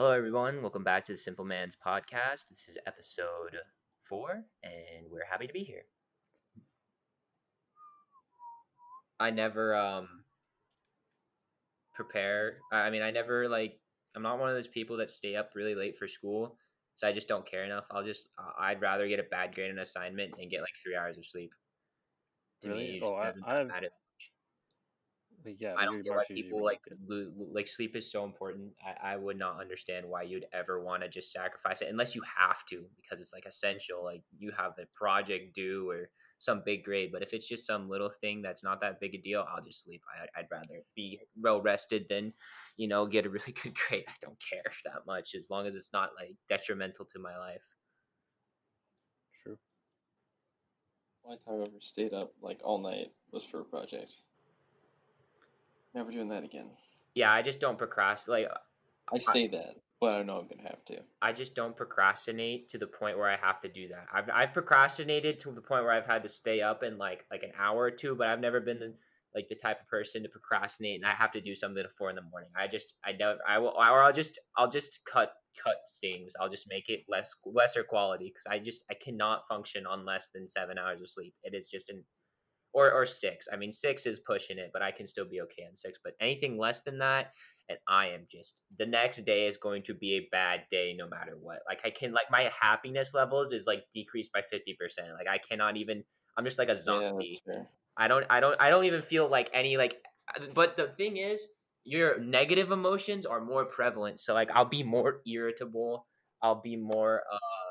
[0.00, 0.62] Hello, everyone.
[0.62, 2.48] Welcome back to the Simple Man's podcast.
[2.48, 3.54] This is episode
[4.08, 4.30] four,
[4.64, 5.82] and we're happy to be here.
[9.20, 10.08] I never um
[11.92, 12.56] prepare.
[12.72, 13.78] I mean, I never like.
[14.16, 16.56] I'm not one of those people that stay up really late for school,
[16.94, 17.84] so I just don't care enough.
[17.90, 18.28] I'll just.
[18.38, 21.18] I- I'd rather get a bad grade on an assignment and get like three hours
[21.18, 21.52] of sleep.
[22.62, 22.96] To Really?
[22.96, 23.66] it Oh, I, doesn't I have.
[23.68, 23.88] matter.
[25.44, 28.72] Like, Yeah, I don't feel marks like people like lo- like sleep is so important.
[28.84, 32.22] I, I would not understand why you'd ever want to just sacrifice it unless you
[32.38, 34.04] have to because it's like essential.
[34.04, 37.10] Like you have a project due or some big grade.
[37.12, 39.84] But if it's just some little thing that's not that big a deal, I'll just
[39.84, 40.02] sleep.
[40.12, 42.32] I, I'd rather be well rested than
[42.76, 44.04] you know get a really good grade.
[44.08, 47.64] I don't care that much as long as it's not like detrimental to my life.
[49.32, 49.58] True.
[51.24, 54.20] Only time I ever stayed up like all night was for a project.
[55.94, 56.70] Never doing that again.
[57.14, 58.48] Yeah, I just don't procrastinate.
[58.48, 58.50] Like
[59.12, 61.00] I say that, but I know I'm gonna have to.
[61.20, 64.06] I just don't procrastinate to the point where I have to do that.
[64.12, 67.42] I've I've procrastinated to the point where I've had to stay up in like like
[67.42, 68.94] an hour or two, but I've never been the
[69.34, 72.10] like the type of person to procrastinate and I have to do something at four
[72.10, 72.50] in the morning.
[72.56, 76.34] I just I don't I will or I'll just I'll just cut cut things.
[76.40, 80.28] I'll just make it less lesser quality because I just I cannot function on less
[80.34, 81.34] than seven hours of sleep.
[81.42, 82.04] It is just an
[82.72, 83.48] or or six.
[83.52, 85.98] I mean six is pushing it, but I can still be okay on six.
[86.02, 87.32] But anything less than that,
[87.68, 91.08] and I am just the next day is going to be a bad day no
[91.08, 91.60] matter what.
[91.68, 95.08] Like I can like my happiness levels is like decreased by fifty percent.
[95.16, 96.04] Like I cannot even.
[96.36, 97.40] I'm just like a zombie.
[97.44, 97.68] fair.
[97.96, 98.24] I don't.
[98.30, 98.56] I don't.
[98.60, 99.96] I don't even feel like any like.
[100.54, 101.46] But the thing is,
[101.84, 104.20] your negative emotions are more prevalent.
[104.20, 106.06] So like I'll be more irritable.
[106.42, 107.69] I'll be more uh,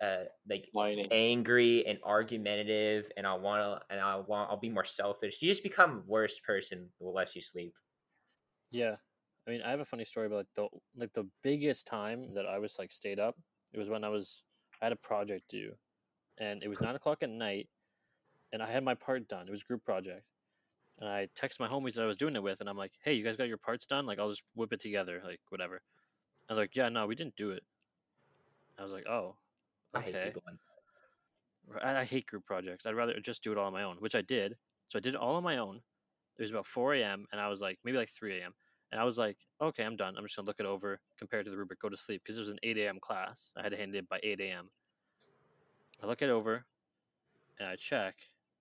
[0.00, 1.08] uh like Whining.
[1.10, 5.40] angry and argumentative and I want to and I want I'll be more selfish.
[5.40, 7.74] You just become worse person the less you sleep.
[8.70, 8.96] Yeah.
[9.46, 12.46] I mean, I have a funny story about like the like the biggest time that
[12.46, 13.36] I was like stayed up.
[13.72, 14.42] It was when I was
[14.80, 15.74] I had a project due,
[16.38, 17.68] and it was nine o'clock at night,
[18.52, 19.48] and I had my part done.
[19.48, 20.24] It was a group project,
[20.98, 23.14] and I text my homies that I was doing it with, and I'm like, "Hey,
[23.14, 24.06] you guys got your parts done?
[24.06, 25.82] Like, I'll just whip it together, like whatever."
[26.48, 27.64] And they're like, "Yeah, no, we didn't do it."
[28.78, 29.36] I was like, "Oh,
[29.94, 30.42] I hate okay." people.
[30.46, 30.56] like
[31.82, 32.86] I, I hate group projects.
[32.86, 34.56] I'd rather just do it all on my own, which I did.
[34.88, 35.80] So I did it all on my own.
[36.38, 37.26] It was about 4 a.m.
[37.32, 38.54] and I was like, maybe like 3 a.m.
[38.90, 40.14] And I was like, okay, I'm done.
[40.16, 42.36] I'm just gonna look it over, compare it to the rubric, go to sleep because
[42.36, 42.98] it was an 8 a.m.
[43.00, 43.52] class.
[43.56, 44.68] I had to hand it in by 8 a.m.
[46.02, 46.64] I look it over,
[47.58, 48.16] and I check,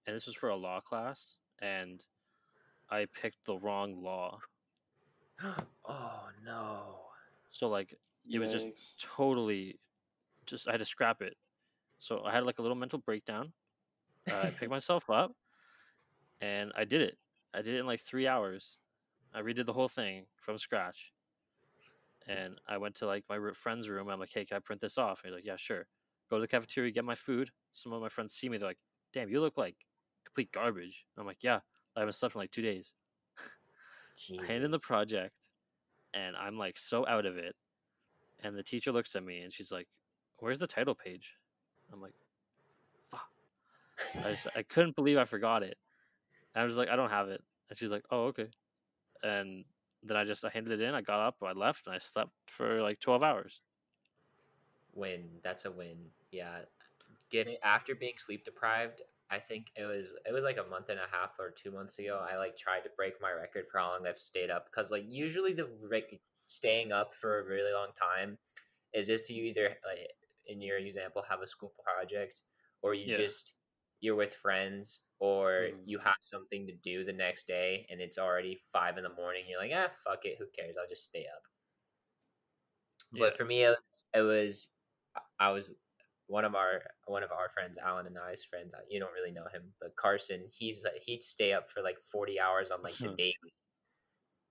[0.06, 2.06] and this was for a law class, and
[2.90, 4.40] I picked the wrong law.
[5.86, 6.84] oh no.
[7.50, 7.98] So like,
[8.30, 9.80] it was just totally,
[10.46, 11.36] just I had to scrap it.
[12.00, 13.54] So I had like a little mental breakdown.
[14.30, 15.34] Uh, I picked myself up,
[16.40, 17.18] and I did it.
[17.54, 18.80] I did it in like three hours.
[19.34, 21.14] I redid the whole thing from scratch.
[22.28, 24.08] And I went to like my friend's room.
[24.08, 25.88] And I'm like, "Hey, can I print this off?" And he's like, "Yeah, sure."
[26.30, 27.52] Go to the cafeteria, get my food.
[27.72, 28.58] Some of my friends see me.
[28.58, 28.80] They're like,
[29.14, 29.76] "Damn, you look like
[30.26, 31.62] complete garbage." I'm like, "Yeah,
[31.96, 32.96] I haven't slept in like two days."
[34.40, 35.50] I hand in the project,
[36.14, 37.56] and I'm like so out of it.
[38.44, 39.88] And the teacher looks at me and she's like,
[40.42, 41.38] "Where's the title page?"
[41.94, 42.16] I'm like,
[43.10, 43.30] "Fuck!"
[44.26, 45.78] I just I couldn't believe I forgot it.
[46.56, 48.50] And I was like, "I don't have it." And she's like, "Oh, okay."
[49.24, 49.66] And
[50.04, 50.96] then I just I handed it in.
[50.96, 53.62] I got up, I left, and I slept for like 12 hours.
[54.94, 55.40] win.
[55.44, 56.12] That's a win.
[56.32, 56.62] Yeah.
[57.30, 61.00] Getting after being sleep deprived, I think it was it was like a month and
[61.00, 62.26] a half or two months ago.
[62.30, 65.06] I like tried to break my record for how long I've stayed up because like
[65.08, 68.38] usually the rec- staying up for a really long time
[68.94, 70.12] is if you either like
[70.48, 72.42] in your example have a school project
[72.82, 73.18] or you Yeah.
[73.18, 73.54] just
[74.00, 75.84] you're with friends or Mhm.
[75.86, 79.46] you have something to do the next day and it's already five in the morning.
[79.48, 80.76] You're like, ah, fuck it, who cares?
[80.78, 81.44] I'll just stay up.
[83.12, 84.68] But for me, it was, it was
[85.40, 85.76] I was
[86.28, 88.74] one of our one of our friends, Alan and I's friends.
[88.90, 92.40] You don't really know him, but Carson, he's like he'd stay up for like forty
[92.40, 93.16] hours on like the Hmm.
[93.16, 93.54] daily,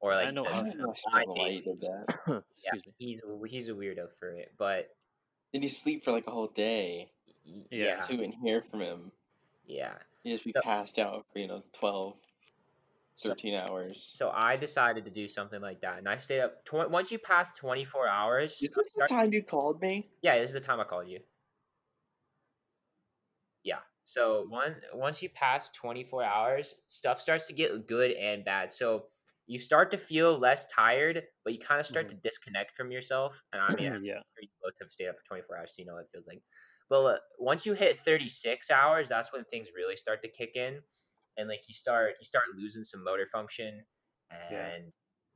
[0.01, 0.81] or I like know I of don't him.
[0.83, 2.43] understand why he did that.
[2.65, 2.83] yeah, me.
[2.99, 4.53] he's a- he's a weirdo for it.
[4.59, 4.89] But
[5.53, 7.11] Did he sleep for like a whole day?
[7.49, 7.61] Mm-hmm.
[7.71, 7.85] Yeah.
[7.85, 9.13] yeah, So we wouldn't hear from him.
[9.67, 9.95] yeah.
[10.23, 12.15] He'd just be So- passed out for, you know, 12,
[13.17, 14.03] So- 13 hours.
[14.19, 16.65] So I decided to do something like that, and I stayed up.
[16.65, 20.09] Tw- once you pass twenty four hours, Is this the time you called me?
[20.23, 21.21] yeah, this is the time I called you.
[23.63, 23.81] Yeah.
[24.05, 28.73] So one once you pass 24 hours, stuff starts to get good and bad.
[28.73, 29.05] So
[29.51, 33.43] you start to feel less tired, but you kind of start to disconnect from yourself.
[33.53, 34.23] And I mean, I'm yeah.
[34.41, 36.43] you both have stayed up for 24 hours, so you know what it feels like.
[36.89, 40.83] But uh, once you hit 36 hours, that's when things really start to kick in,
[41.37, 43.85] and like you start you start losing some motor function,
[44.31, 44.71] and Yeah.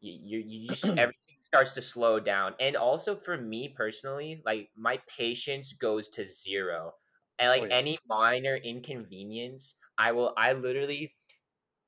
[0.00, 4.68] you, you, you just everything starts to slow down and also for me personally like
[4.76, 6.92] my patience goes to zero
[7.38, 7.70] and like Oh, yeah.
[7.70, 11.14] any minor inconvenience i will i literally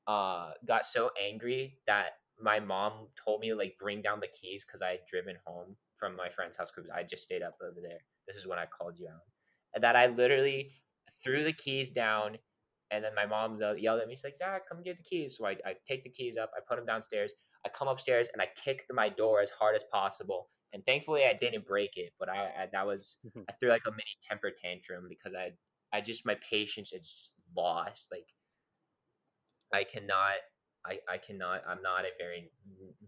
[0.06, 4.82] uh got so angry that my mom told me like bring down the keys because
[4.82, 8.00] i had driven home from my friend's house because i just stayed up over there.
[8.26, 9.22] This is when i called you out.
[9.74, 10.72] And that i literally
[11.22, 12.38] threw the keys down
[12.90, 15.36] and then my mom yelled at me she's like zach come get the keys.
[15.38, 17.32] So I, I take the keys up i put them downstairs
[17.64, 20.48] i come upstairs and i kick my door as hard as possible.
[20.72, 23.44] And thankfully i didn't break it but i, I that was Mhm.
[23.48, 25.52] i threw like a mini temper tantrum because i
[25.92, 28.08] i just my patience is just lost.
[28.12, 28.26] Like
[29.72, 30.34] I cannot
[30.84, 32.50] I, I cannot I'm not a very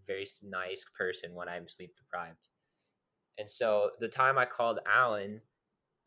[0.06, 2.48] very nice person when I'm sleep deprived.
[3.38, 5.40] And so the time I called Alan,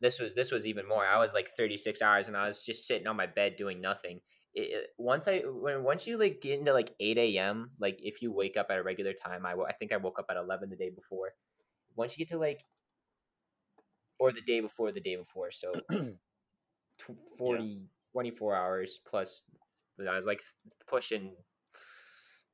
[0.00, 1.04] this was this was even more.
[1.06, 4.20] I was like 36 hours and I was just sitting on my bed doing nothing.
[4.54, 7.70] It, once I when once you like get into like 8 a.m.
[7.80, 10.26] like if you wake up at a regular time, I I think I woke up
[10.30, 11.32] at 11 the day before.
[11.96, 12.60] Once you get to like
[14.18, 15.72] or the day before the day before, so
[16.98, 19.44] tw- 40 24 hours plus
[20.00, 20.42] i was like
[20.88, 21.32] pushing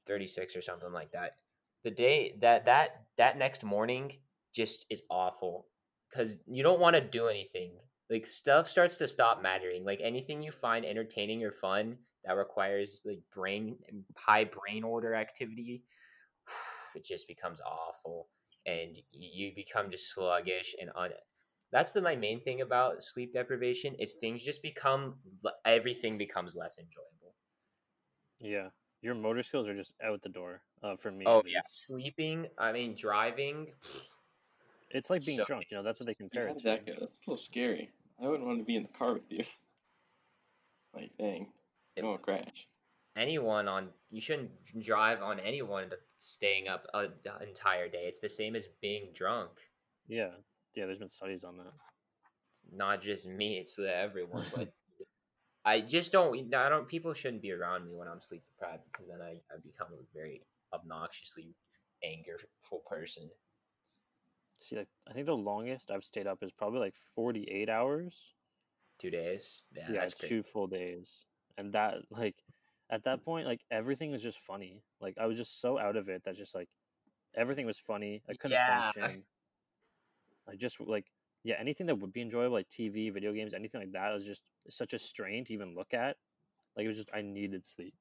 [0.08, 1.36] 36 or something like that.
[1.84, 4.18] The day that that that next morning
[4.54, 5.66] just is awful.
[6.10, 7.72] Because you don't want to do anything.
[8.10, 9.84] Like stuff starts to stop mattering.
[9.84, 13.76] Like anything you find entertaining or fun that requires like brain
[14.16, 15.84] high brain order activity
[16.96, 18.28] it just becomes awful.
[18.66, 21.10] And you become just sluggish and un
[21.70, 25.16] that's the my main thing about sleep deprivation is things just become
[25.64, 27.27] everything becomes less enjoyable
[28.40, 28.68] Yeah,
[29.02, 30.62] your motor skills are just out the door.
[30.82, 31.24] Uh, for me.
[31.26, 33.66] oh yeah sleeping i mean driving
[34.90, 35.64] it's like being so drunk.
[35.70, 36.64] You know, that's what they Yeah, compare how it to.
[36.64, 37.00] that?
[37.00, 37.90] That's still scary.
[38.22, 39.44] I wouldn't want to be in the car with you.
[40.94, 41.48] Like, dang,
[41.96, 42.66] It- won't crash.
[43.16, 44.50] anyone on you shouldn't
[44.80, 49.50] drive on anyone staying up a, the entire day it's the same as being drunk
[50.06, 50.30] Yeah,
[50.74, 50.86] yeah.
[50.86, 51.72] There's been studies on that.
[52.72, 54.72] not just me it's everyone but
[55.68, 59.06] i just don't i don't people shouldn't be around me when i'm sleep deprived because
[59.08, 60.42] then i, I become a very
[60.72, 61.54] obnoxiously
[62.04, 63.28] angerful person
[64.58, 68.34] See, like I think the longest I've stayed up is probably like 48 hours.
[69.00, 71.26] two days yeah, yeah, two full days,
[71.56, 72.34] and that like
[72.90, 74.82] at that point, like everything was just funny.
[75.00, 76.68] Like I was just so out of it that just like
[77.36, 78.22] everything was funny.
[78.28, 78.90] I couldn't Yeah.
[78.90, 79.22] function.
[80.50, 81.06] I just like
[81.44, 84.42] yeah, anything that would be enjoyable, like TV, video games, anything like that, was just
[84.70, 86.16] such a strain to even look at.
[86.76, 87.94] Like it was just I needed sleep.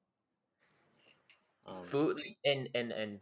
[1.66, 3.20] Um, food and and and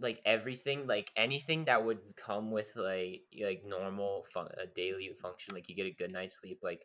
[0.00, 5.54] like everything like anything that would come with like like normal fun, a daily function
[5.54, 6.82] like you get a good night's sleep like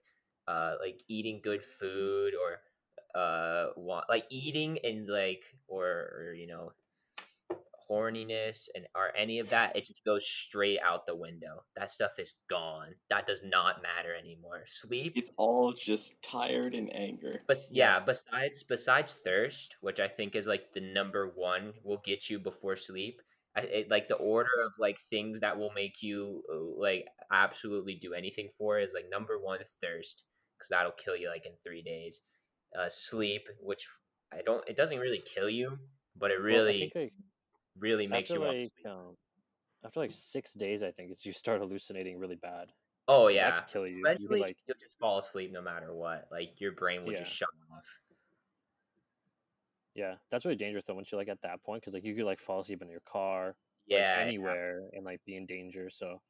[0.48, 2.60] uh like eating good food or
[3.20, 6.72] uh wa- like eating and like or, or you know
[7.89, 12.12] horniness and or any of that it just goes straight out the window that stuff
[12.19, 17.42] is gone that does not matter anymore sleep It's all just tired and anger.
[17.48, 22.30] but yeah, besides besides thirst, which I think is like the number one will get
[22.30, 23.22] you before sleep.
[23.56, 27.95] I, it, like the order of like things that will make you uh, like absolutely
[27.95, 30.24] do anything for is like number one thirst
[30.57, 32.19] because that'll kill you like in three days.
[32.78, 33.88] Uh, sleep, which
[34.31, 35.78] I don't, it doesn't really kill you,
[36.16, 37.13] but it well, really I think like
[37.80, 39.16] really makes after you like um,
[39.86, 42.72] after like six days, I think it's you start hallucinating really bad.
[43.07, 43.98] Oh So yeah, kill you.
[43.98, 46.28] You eventually could like you'll just fall asleep no matter what.
[46.31, 47.19] Like your brain will Yeah.
[47.19, 47.86] just shut off.
[49.96, 50.94] Yeah, that's really dangerous though.
[50.94, 53.02] Once you're like at that point, because like you could like fall asleep in your
[53.02, 53.56] car, like,
[53.88, 54.26] Yeah, yeah.
[54.26, 55.90] anywhere, and like be in danger.
[55.90, 56.22] So,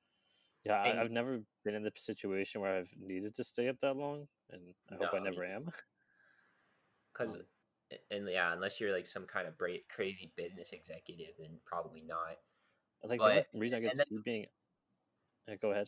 [0.64, 3.80] yeah, And- I, I've never been in the situation where I've needed to stay up
[3.80, 4.62] that long, and
[4.92, 5.70] I hope I No, never am.
[7.14, 7.42] Because, Um,
[8.12, 12.38] and yeah, unless you're like some kind of bra- crazy business executive, then probably not.
[13.04, 14.46] I like the reason I get and then- being,
[15.48, 15.88] yeah, go ahead.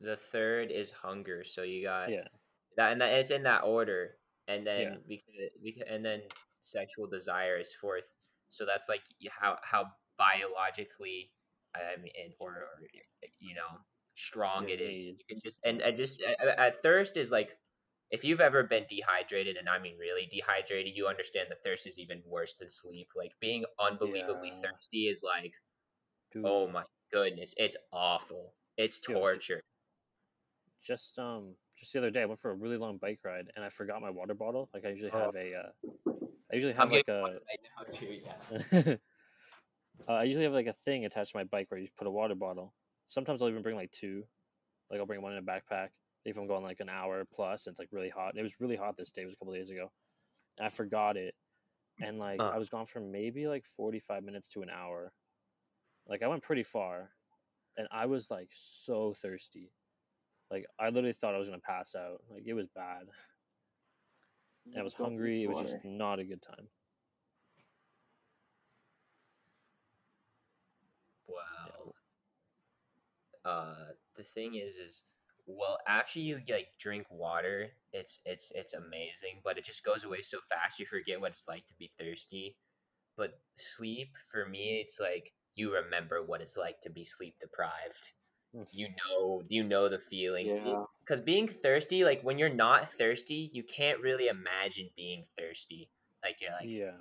[0.00, 1.42] The third is hunger.
[1.44, 2.28] So you got Yeah,
[2.76, 4.16] that, and that it's in that order,
[4.46, 4.96] and then Yeah.
[5.08, 6.22] because, because and then
[6.60, 8.04] sexual desire is fourth.
[8.48, 11.32] So that's like how how biologically,
[11.74, 12.88] I mean, or, or
[13.40, 13.78] you know,
[14.14, 15.00] strong it is.
[15.00, 17.56] You can just and I just at, at thirst is like.
[18.10, 21.98] If you've ever been dehydrated, and I mean really dehydrated, you understand that thirst is
[21.98, 23.08] even worse than sleep.
[23.14, 24.70] Like being unbelievably Yeah.
[24.70, 25.52] thirsty is like
[26.32, 26.46] dude.
[26.46, 28.54] Oh my goodness, it's awful.
[28.78, 29.16] It's Dude.
[29.16, 29.60] torture.
[30.82, 33.64] Just um, just the other day, I went for a really long bike ride, and
[33.64, 34.70] I forgot my water bottle.
[34.72, 35.18] Like I usually Oh.
[35.20, 35.70] have a, uh,
[36.50, 37.40] I usually I'm have like getting a.
[37.82, 38.20] right too.
[38.24, 38.94] Yeah.
[40.08, 42.10] uh, I usually have like a thing attached to my bike where you put a
[42.10, 42.72] water bottle.
[43.06, 44.24] Sometimes I'll even bring like two.
[44.90, 45.88] Like I'll bring one in a backpack
[46.30, 48.36] if I'm going like an hour plus plus, it's like really hot.
[48.36, 49.22] It was really hot this day.
[49.22, 49.90] It was a couple days ago.
[50.58, 51.34] And I forgot it.
[52.00, 52.50] and like Uh.
[52.50, 55.12] I was gone for maybe like 45 minutes to an hour.
[56.06, 57.10] Like I went pretty far
[57.76, 59.72] and I was like so thirsty.
[60.50, 62.22] Like I literally thought I was going to pass out.
[62.30, 63.02] Like it was bad.
[64.66, 65.42] And I was hungry.
[65.42, 66.68] It was just not a good time.
[71.26, 71.92] Wow.
[73.44, 75.02] Uh, the thing is, is
[75.48, 80.20] well, after you like drink water, it's it's it's amazing, but it just goes away
[80.22, 82.56] so fast you forget what it's like to be thirsty.
[83.16, 88.12] But sleep, for me, it's like you remember what it's like to be sleep deprived.
[88.54, 88.66] Mm.
[88.72, 90.46] You know, you know the feeling.
[90.46, 90.84] Yeah.
[91.00, 95.88] Because being thirsty, like when you're not thirsty, you can't really imagine being thirsty.
[96.22, 96.92] Like you're like, yeah.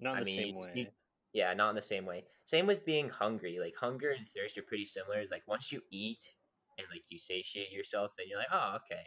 [0.00, 0.72] Not I the mean, same way.
[0.74, 0.86] you-
[1.34, 2.24] yeah, not in the same way.
[2.44, 3.58] Same with being hungry.
[3.58, 5.18] Like hunger and thirst are pretty similar.
[5.18, 6.22] It's like once you eat
[6.78, 9.04] and like you satiate yourself, then you're like, oh, okay,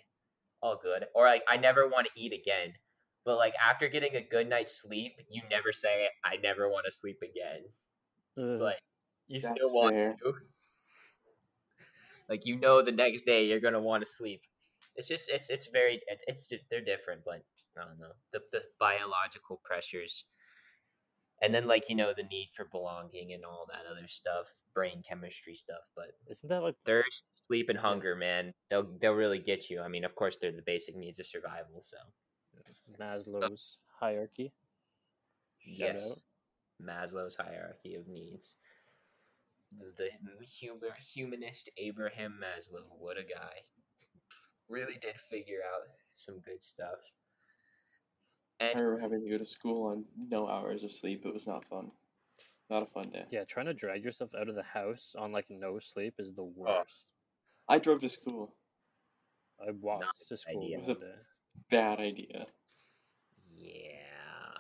[0.62, 1.06] all good.
[1.16, 2.74] Or like I never want to eat again.
[3.26, 6.92] But like after getting a good night's sleep, you never say I never want to
[6.92, 7.64] sleep again.
[8.52, 8.80] It's like
[9.28, 10.18] you That's still want fair.
[10.24, 10.34] to.
[12.30, 14.44] Like you know the next day you're gonna want to sleep.
[14.96, 17.44] It's just it's it's very it- it's they're different, but
[17.78, 20.24] I don't know the the biological pressures,
[21.42, 25.02] and then like you know the need for belonging and all that other stuff, brain
[25.08, 25.82] chemistry stuff.
[25.96, 29.82] But Isn't that like thirst, sleep, and hunger, man, they'll they'll really get you.
[29.82, 31.82] I mean, of course they're the basic needs of survival.
[31.82, 31.98] So
[33.00, 34.54] Maslow's hierarchy?
[35.60, 36.88] Shout yes, out.
[36.88, 38.56] Maslow's hierarchy of needs.
[39.98, 43.64] The, the human, humanist Abraham Maslow, what a guy.
[44.70, 47.00] Really did figure out some good stuff.
[48.60, 51.26] I And remember having to go to school on no hours of sleep.
[51.26, 51.92] It was not fun.
[52.70, 53.26] Not a fun day.
[53.30, 56.44] Yeah, trying to drag yourself out of the house on like no sleep is the
[56.44, 57.06] worst.
[57.70, 58.54] I drove to school.
[59.62, 60.78] I walked to school idea.
[60.78, 60.98] It was a-
[61.72, 62.48] Bad idea.
[63.58, 64.58] yeah,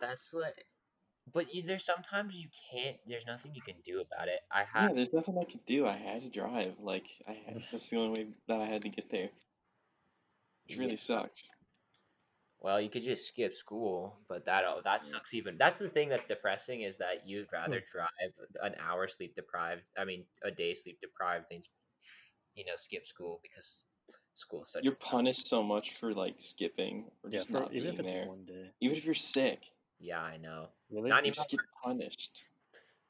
[0.00, 0.66] that's like.
[1.32, 2.96] But you, there's sometimes you can't.
[3.06, 4.40] There's nothing you can do about it.
[4.52, 5.86] I Yeah, there's nothing I could do.
[5.86, 6.74] I had to drive.
[6.80, 9.30] Like I had, that's the only way that I had to get there.
[10.68, 10.96] Which really Yeah.
[10.98, 11.42] sucked.
[12.60, 15.56] Well, you could just skip school, but that oh, that sucks even.
[15.58, 18.08] That's the thing that's depressing is that you'd rather drive
[18.62, 19.82] an hour sleep deprived.
[19.96, 21.62] I mean, a day sleep deprived than
[22.54, 23.84] you know skip school because
[24.34, 24.84] school's such.
[24.84, 27.96] You're a- punished so much for like skipping or Yeah, just for, not even if
[27.96, 28.26] being it's there.
[28.26, 28.70] one day.
[28.80, 29.60] Even if you're sick,
[30.00, 30.68] Yeah, I know.
[30.90, 31.10] Really?
[31.10, 31.46] Not you anymore.
[31.50, 32.44] get punished.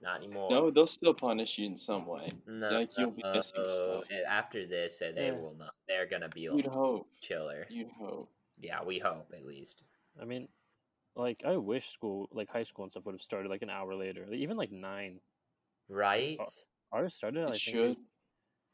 [0.02, 0.50] Not anymore.
[0.50, 2.32] No, they'll still punish you in some way.
[2.46, 2.68] no.
[2.68, 4.10] like, you'll be missing no, stuff.
[4.28, 5.32] After this, uh, they Yeah.
[5.32, 5.74] will not.
[5.88, 7.08] They're gonna be You'd like hope.
[7.20, 7.66] chiller.
[7.70, 8.28] You'd hope.
[8.58, 9.84] Yeah, we hope at least.
[10.20, 10.48] I mean,
[11.14, 13.94] like I wish school, like high school and stuff, would have started like an hour
[13.94, 15.20] later, like, even like nine.
[15.88, 16.38] Right?
[16.92, 17.42] Ours started.
[17.42, 17.88] It I think should.
[17.88, 17.98] like,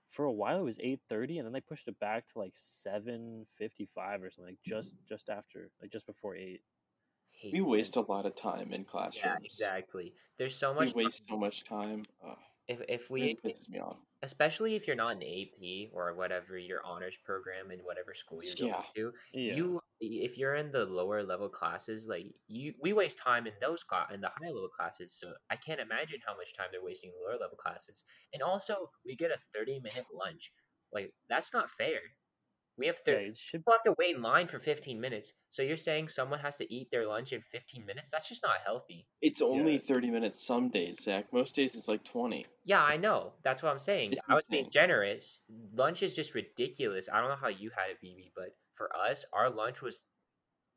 [0.09, 2.53] for a while it was eight thirty, and then they pushed it back to like
[2.55, 6.61] seven fifty five or something, like just just after, like just before eight.
[7.31, 7.67] Hate We that.
[7.67, 9.45] waste a lot of time in Yeah, classrooms.
[9.45, 10.15] exactly.
[10.39, 10.95] There's so much.
[10.95, 11.07] We much.
[11.07, 12.05] waste so much time.
[12.25, 14.01] Ugh, If if we really pisses me off.
[14.23, 18.57] especially if you're not an AP or whatever your honors program in whatever school you're
[18.57, 18.85] going Yeah.
[18.97, 19.73] to, Yeah.
[19.73, 23.85] you if you're in the lower level classes, like you we waste time in those
[23.85, 25.19] class in the high level classes.
[25.19, 28.05] So I can't imagine how much time they're wasting in the lower level classes.
[28.33, 30.53] And also, we get a 30 minute lunch.
[30.93, 32.01] Like that's not fair.
[32.79, 33.61] We have yeah, 30 it should.
[33.61, 35.33] people have to wait in line for 15 minutes.
[35.51, 38.11] So you're saying someone has to eat their lunch in 15 minutes?
[38.11, 39.07] That's just not healthy.
[39.21, 39.81] It's only Yeah.
[39.87, 41.33] 30 minutes some days, Zach.
[41.33, 42.47] Most days it's like 20.
[42.65, 43.35] Yeah, I know.
[43.43, 44.13] That's what I'm saying.
[44.13, 45.41] It's I was being generous.
[45.75, 47.09] Lunch is just ridiculous.
[47.13, 50.03] I don't know how you had it, BB, but for us, our lunch was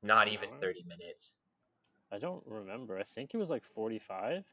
[0.03, 1.31] not even 30 minutes.
[2.11, 2.99] I don't remember.
[2.99, 4.45] I think it was like forty five,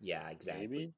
[0.00, 0.66] Yeah, exactly.
[0.66, 0.94] maybe.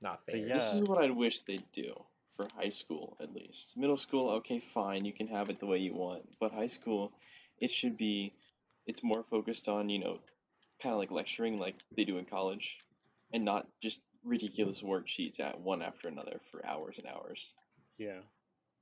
[0.00, 0.36] Not fair.
[0.36, 0.54] yeah.
[0.54, 1.92] This is what I'd wish they'd do
[2.38, 3.76] for high school, at least.
[3.76, 6.22] Middle school, okay, fine, you can have it the way you want.
[6.40, 7.12] But high school,
[7.60, 8.32] it should be,
[8.86, 10.20] it's more focused on, you know,
[10.80, 12.78] kind of like lecturing like they do in college,
[13.32, 17.52] and not just ridiculous worksheets at one after another for hours and hours.
[17.98, 18.20] Yeah.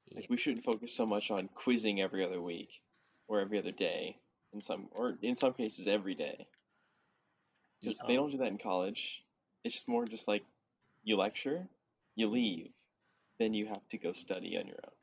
[0.08, 0.20] Yeah.
[0.20, 2.68] Like we shouldn't focus so much on quizzing every other week
[3.26, 4.18] or every other day
[4.52, 6.46] in some or in some cases every day.
[7.80, 9.22] Because they Um, don't do that in college.
[9.64, 10.44] It's just more just like
[11.02, 11.66] you lecture,
[12.14, 12.72] you leave,
[13.38, 14.94] then you have to go study on your own.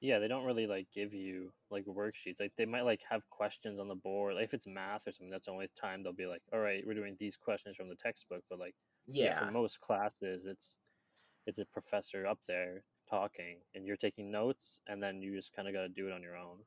[0.00, 2.40] Yeah, they don't really like give you like worksheets.
[2.40, 4.34] Like they might like have questions on the board.
[4.34, 6.84] Like if it's math or something, that's the only time they'll be like, "All right,
[6.86, 8.76] we're doing these questions from the textbook." But like,
[9.18, 9.34] yeah, Yeah.
[9.34, 10.78] for most classes, it's
[11.46, 15.68] it's a professor up there talking, and you're taking notes, and then you just kind
[15.68, 16.66] of got to do it on your own.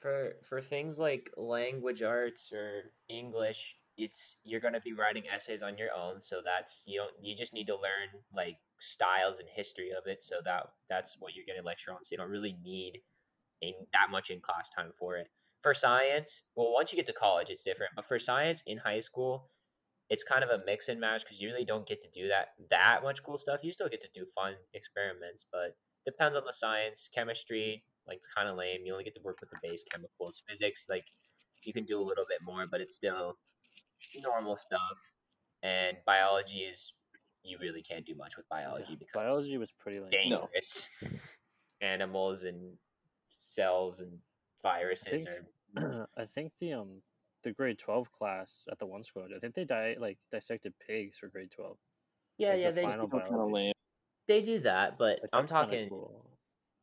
[0.00, 5.76] For for things like language arts or English, it's you're gonna be writing essays on
[5.76, 9.90] your own, so that's you don't you just need to learn like styles and history
[9.92, 12.04] of it, so that that's what you're getting lecture on.
[12.04, 13.00] So you don't really need
[13.62, 15.28] in that much in class time for it.
[15.62, 17.92] for science, well, once you get to college, it's different.
[17.96, 19.50] But for science in high school,
[20.10, 22.48] it's kind of a mix and match because you really don't get to do that
[22.70, 23.60] that much cool stuff.
[23.62, 27.08] You still get to do fun experiments, but depends on the science.
[27.12, 28.80] Chemistry, like it's kind of lame.
[28.84, 30.42] You only get to work with the base chemicals.
[30.48, 31.04] Physics, like
[31.64, 33.36] you can do a little bit more, but it's still
[34.22, 34.98] normal stuff.
[35.62, 36.92] And biology is
[37.46, 40.10] you really can't do much with biology Yeah, because biology was pretty lame.
[40.28, 40.48] No.
[40.52, 40.88] dangerous.
[41.80, 42.76] Animals and
[43.38, 44.18] cells and
[44.62, 45.28] viruses think-
[45.78, 47.02] are I think the um
[47.42, 49.30] the grade twelve class at the one squad.
[49.36, 51.76] I think they di- like dissected pigs for grade twelve.
[52.38, 53.72] yeah like yeah the they final Kind of lame.
[54.26, 56.24] they do that, but Like, I'm talking cool.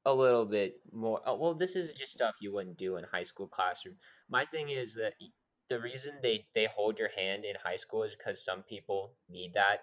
[0.05, 1.21] a little bit more.
[1.25, 3.95] Oh, well, this is just stuff you wouldn't do in high school classroom.
[4.29, 5.13] My thing is that
[5.69, 9.53] the reason they they hold your hand in high school is because some people need
[9.55, 9.79] that.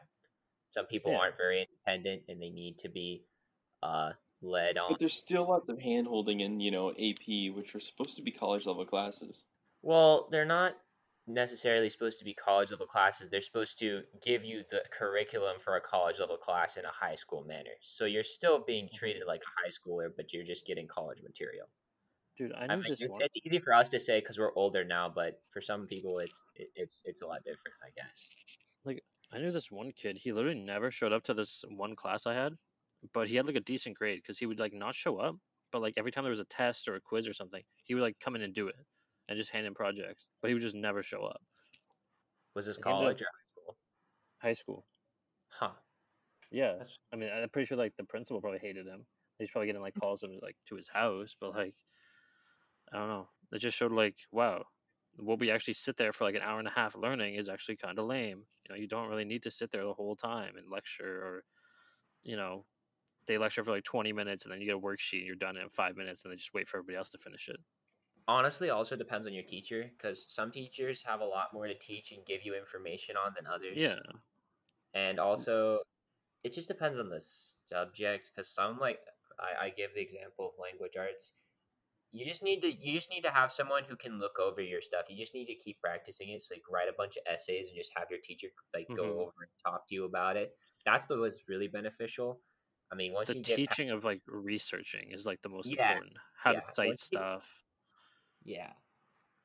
[0.71, 1.19] Some people Yeah.
[1.21, 3.25] aren't very independent and they need to be
[3.83, 4.13] uh
[4.43, 4.91] led on.
[4.91, 8.23] But there's still lots of hand holding in, you know, AP, which are supposed to
[8.23, 9.47] be college level classes.
[9.83, 10.81] Well, they're not
[11.27, 13.29] necessarily supposed to be college level classes.
[13.29, 17.15] They're supposed to give you the curriculum for a college level class in a high
[17.17, 17.75] school manner.
[17.83, 18.97] So you're still being Mm-hmm.
[18.97, 21.69] treated like a high schooler, but you're just getting college material.
[22.37, 23.21] Dude, I I mean, this it's, one.
[23.21, 26.45] it's easy for us to say because we're older now, but for some people, it's
[26.55, 28.31] it, it's it's a lot different, I guess.
[29.33, 30.19] I knew this one kid.
[30.19, 32.55] He literally never showed up to this one class I had,
[33.13, 35.37] but he had like a decent grade because he would like not show up,
[35.71, 38.03] but like every time there was a test or a quiz or something, he would
[38.03, 38.75] like come in and do it
[39.29, 40.27] and just hand in projects.
[40.43, 41.41] But he would just never show up.
[42.55, 43.77] Was this college or high school?
[44.39, 44.87] High school,
[45.49, 45.71] Huh?
[46.51, 46.73] yeah.
[46.73, 49.07] That's- I mean, I'm pretty sure like the principal probably hated him.
[49.39, 51.75] He's probably getting like calls to like to his house, but like
[52.93, 53.29] I don't know.
[53.53, 54.65] It just showed like wow,
[55.23, 57.77] what we actually sit there for like an hour and a half learning is actually
[57.77, 58.45] kind of lame.
[58.65, 61.45] You know, you don't really need to sit there the whole time and lecture or
[62.23, 62.65] you know
[63.27, 65.57] they lecture for like 20 minutes and then you get a worksheet and you're done
[65.57, 67.57] in five minutes and they just wait for everybody else to finish it.
[68.29, 72.13] Honestly, also depends on your teacher because some teachers have a lot more to teach
[72.13, 73.77] and give you information on than others.
[73.77, 73.99] Yeah.
[74.95, 75.23] and mm.
[75.23, 75.81] also
[76.43, 77.21] it just depends on the
[77.67, 78.99] subject because some like
[79.39, 81.33] I, I give the example of language arts
[82.13, 84.83] you just need to you just need to have someone who can look over your
[84.83, 87.23] stuff you just need to keep practicing it so you can write a bunch of
[87.33, 89.21] essays and just have your teacher like go Mhm.
[89.23, 92.41] over and talk to you about it that's the what's really beneficial
[92.91, 96.17] i mean once The you teaching of like researching is like the most Yeah, important.
[96.37, 97.65] How yeah, to cite once you- stuff.
[98.43, 98.73] yeah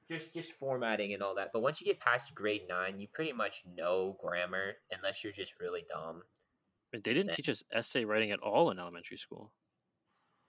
[0.09, 3.33] just just formatting and all that but once you get past grade 9 you pretty
[3.33, 6.23] much know grammar unless you're just really dumb
[6.91, 7.35] But They didn't Yeah.
[7.35, 9.53] teach us essay writing at all in elementary school.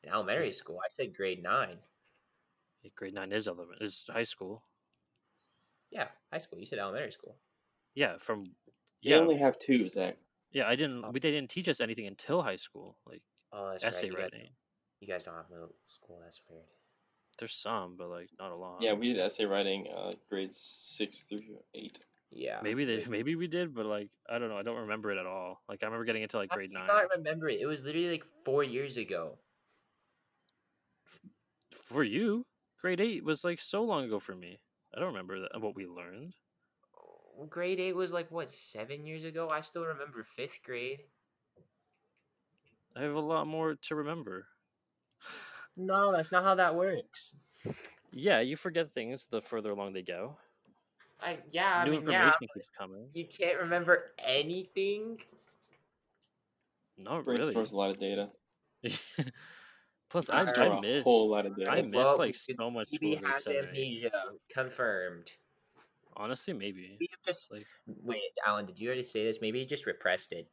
[0.03, 1.96] in elementary school i said grade 9 Yeah,
[2.95, 4.63] Grade nine is element is high school.
[5.91, 6.59] Yeah, high school.
[6.59, 7.37] You said elementary school.
[7.95, 8.45] Yeah, from
[9.03, 10.17] You yeah, only have two, Zach.
[10.53, 10.69] yeah.
[10.69, 11.05] I didn't.
[11.05, 11.11] Oh.
[11.11, 13.23] We they didn't teach us anything until high school, like
[13.53, 14.25] Oh, that's essay right.
[14.25, 14.51] Writing.
[15.01, 16.19] you guys don't have middle school.
[16.23, 16.65] That's weird.
[17.39, 18.83] There's some, but like not a lot.
[18.83, 21.43] Yeah, we did essay writing uh, grades six through
[21.75, 21.99] eight.
[22.33, 22.59] Yeah.
[22.63, 24.59] maybe they maybe we did, but like I don't know.
[24.59, 25.63] I don't remember it at all.
[25.69, 26.89] Like I remember getting into like How grade do you nine.
[26.89, 27.61] not remember it.
[27.61, 29.39] It was literally like four years ago.
[31.89, 32.45] For you,
[32.81, 34.59] grade eight was like so long ago for me.
[34.95, 36.35] I don't remember that, what we learned.
[36.99, 39.51] Oh, Grade eight was like what seven years ago.
[39.51, 41.01] I still remember fifth grade.
[42.97, 44.47] I have a lot more to remember.
[45.77, 47.35] No, that's not how that works.
[48.11, 50.39] Yeah, you forget things the further along they go.
[51.21, 52.49] I yeah, I New mean information yeah.
[52.55, 53.09] keeps coming.
[53.13, 55.19] You can't remember anything.
[56.97, 57.51] Not Brain really.
[57.51, 58.31] stores a lot of data.
[60.09, 61.71] Plus, I I, store I a miss whole lot of data.
[61.71, 62.89] I miss Well, like so much.
[62.93, 65.33] Maybe school grade has seven amnesia uh, confirmed.
[66.17, 66.97] Honestly, maybe.
[67.01, 68.67] Maybe just Like- wait, Alan.
[68.67, 69.39] Did you already say this?
[69.41, 70.49] Maybe you just repressed it.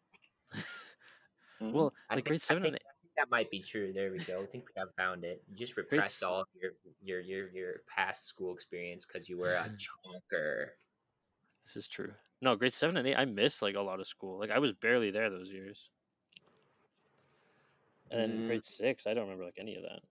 [1.61, 1.77] Well, mm-hmm.
[2.09, 3.93] I like think, grade seven I and think, I think that might be true.
[3.93, 4.41] There we go.
[4.41, 5.41] I think we have found it.
[5.49, 9.37] You just repressed s- all of your your your your past school experience because you
[9.37, 9.69] were a
[10.33, 10.65] chonker.
[11.63, 12.11] This is true.
[12.41, 14.37] No, grade seven and eight, I missed like a lot of school.
[14.39, 15.89] Like I was barely there those years.
[18.13, 18.47] And then Mm.
[18.47, 20.02] grade six, I don't remember like any of that.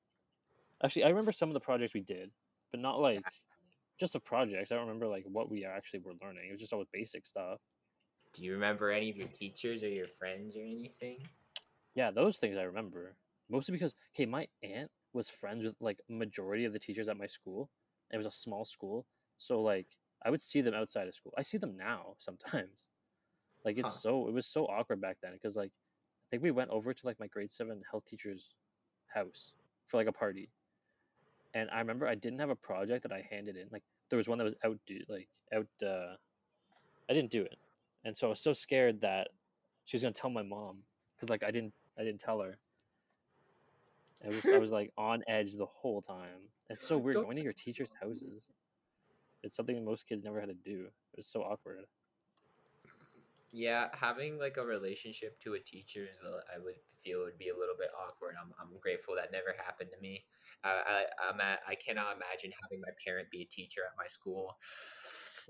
[0.84, 2.32] Actually, I remember some of the projects we did,
[2.72, 3.24] but not like
[4.00, 4.72] just the projects.
[4.72, 6.48] I don't remember like what we actually were learning.
[6.48, 7.60] It was just always basic stuff.
[8.34, 11.18] Do you remember any of your teachers or your friends or anything?
[11.94, 13.16] Yeah, those things I remember.
[13.50, 17.26] Mostly because okay, my aunt was friends with like majority of the teachers at my
[17.26, 17.70] school.
[18.12, 19.06] It was a small school,
[19.38, 19.88] so like
[20.24, 21.34] I would see them outside of school.
[21.36, 22.88] I see them now sometimes.
[23.64, 24.00] Like it's Huh.
[24.00, 25.72] so it was so awkward back then because like
[26.32, 28.48] think we went over to like my grade seven health teacher's
[29.14, 29.52] house
[29.86, 30.48] for like a party,
[31.52, 33.68] and I remember I didn't have a project that I handed in.
[33.70, 35.66] Like there was one that was out due, like out.
[35.86, 36.16] uh
[37.10, 37.56] I didn't do it,
[38.04, 39.28] and so I was so scared that
[39.84, 40.78] she was gonna tell my mom
[41.14, 42.56] because like I didn't I didn't tell her.
[44.24, 46.48] It was I was like on edge the whole time.
[46.70, 48.46] It's so weird going to your teachers' houses.
[49.42, 50.84] It's something most kids never had to do.
[51.12, 51.80] It was so awkward.
[53.52, 57.50] Yeah, having like a relationship to a teacher is, a, I would feel would be
[57.50, 58.34] a little bit awkward.
[58.40, 60.24] I'm, I'm grateful that never happened to me.
[60.64, 64.06] I, I, I'm at, I cannot imagine having my parent be a teacher at my
[64.08, 64.56] school.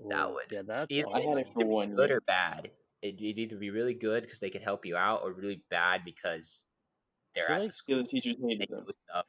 [0.09, 2.17] That would yeah, that's feel I had it for be one good year.
[2.17, 2.71] or bad.
[3.01, 6.03] It'd, it'd either be really good because they could help you out, or really bad
[6.03, 6.65] because
[7.35, 8.85] they're feel at like- the school The teachers and they hated them.
[8.87, 9.23] do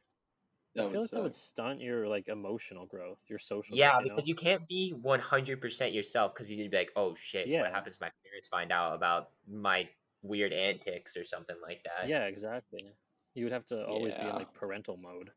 [0.75, 0.87] stuff.
[0.87, 3.77] I feel would like that would stunt your like emotional growth, your social.
[3.77, 4.15] Yeah, growth, you know?
[4.17, 7.63] because you can't be 100% yourself because you'd be like, oh shit, Yeah.
[7.63, 9.89] what happens if my parents find out about my
[10.23, 12.09] weird antics or something like that?
[12.09, 12.93] Yeah, exactly.
[13.35, 15.31] You would have to always be in like parental mode.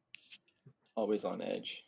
[0.95, 1.83] Always on edge.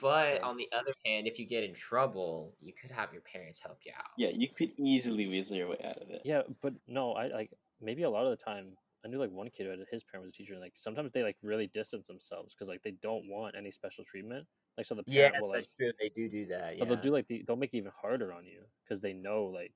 [0.00, 0.48] But True.
[0.48, 3.78] on the other hand, if you get in trouble, you could have your parents help
[3.84, 4.06] you out.
[4.16, 6.22] Yeah, you could easily weasel your way out of it.
[6.24, 9.50] Yeah, but no, I like maybe a lot of the time I knew like one
[9.50, 12.08] kid who had his parent was a teacher, and like sometimes they like really distance
[12.08, 14.46] themselves because like they don't want any special treatment.
[14.78, 15.92] Like so the parent will like true.
[16.00, 16.78] They do do that.
[16.78, 16.94] But Yeah.
[16.94, 19.74] they'll do like the, they'll make it even harder on you because they know like,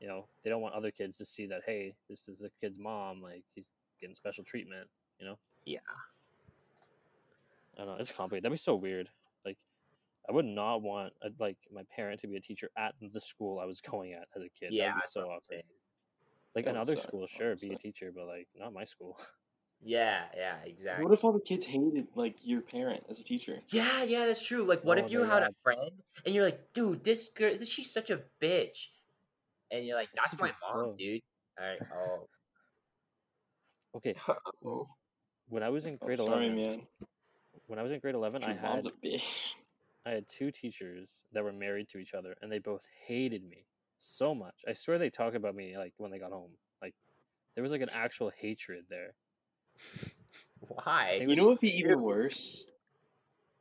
[0.00, 2.78] you know, they don't want other kids to see that hey, this is the kid's
[2.78, 3.66] mom, like he's
[4.00, 4.88] getting special treatment.
[5.18, 5.80] You know, yeah.
[7.76, 7.96] I don't know.
[8.00, 8.44] It's complicated.
[8.44, 9.08] That'd be so weird.
[9.44, 9.56] Like,
[10.28, 13.58] I would not want uh like my parent to be a teacher at the school
[13.58, 14.68] I was going at as a kid.
[14.72, 14.88] Yeah.
[14.90, 15.44] That'd be so awkward.
[15.50, 15.62] saying.
[16.58, 19.16] Like That another school, sure, be a teacher, but like not my school.
[19.80, 21.04] Yeah, yeah, exactly.
[21.04, 23.60] What if all the kids hated like your parent as a teacher?
[23.68, 24.64] Yeah, yeah, that's true.
[24.64, 25.92] Like, what Oh if you my had a friend
[26.26, 28.86] and you're like, dude, this girl, she's such a bitch,
[29.70, 30.96] and you're like, that's my mom, pro.
[30.96, 31.20] dude.
[31.60, 31.78] All right.
[31.94, 32.26] Oh,
[33.94, 34.16] Okay,
[34.66, 34.88] oh,
[35.48, 36.82] when I was in oh, grade sorry, eleven, man.
[37.68, 39.52] when I was in grade eleven, I Your mom's had a bitch.
[40.04, 43.67] I had two teachers that were married to each other, and they both hated me
[43.98, 44.54] so much.
[44.66, 46.52] I swear they talk about me like when they got home.
[46.82, 46.94] Like
[47.54, 49.14] there was like an actual hatred there.
[50.60, 51.16] why?
[51.18, 52.64] They You was- know what'd be even worse?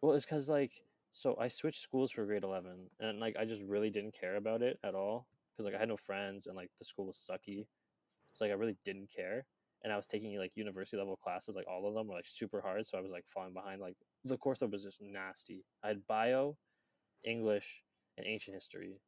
[0.02, 0.72] Well, it's because like
[1.12, 4.62] so I switched schools for grade eleven, and like I just really didn't care about
[4.62, 7.66] it at all because like I had no friends and like the school was sucky.
[8.34, 9.46] So like I really didn't care,
[9.84, 12.62] and I was taking like university level classes, like all of them were like super
[12.62, 12.86] hard.
[12.86, 13.82] So I was like falling behind.
[13.82, 15.64] Like the course load was just nasty.
[15.84, 16.58] I had bio,
[17.24, 17.82] English,
[18.18, 19.00] and ancient history,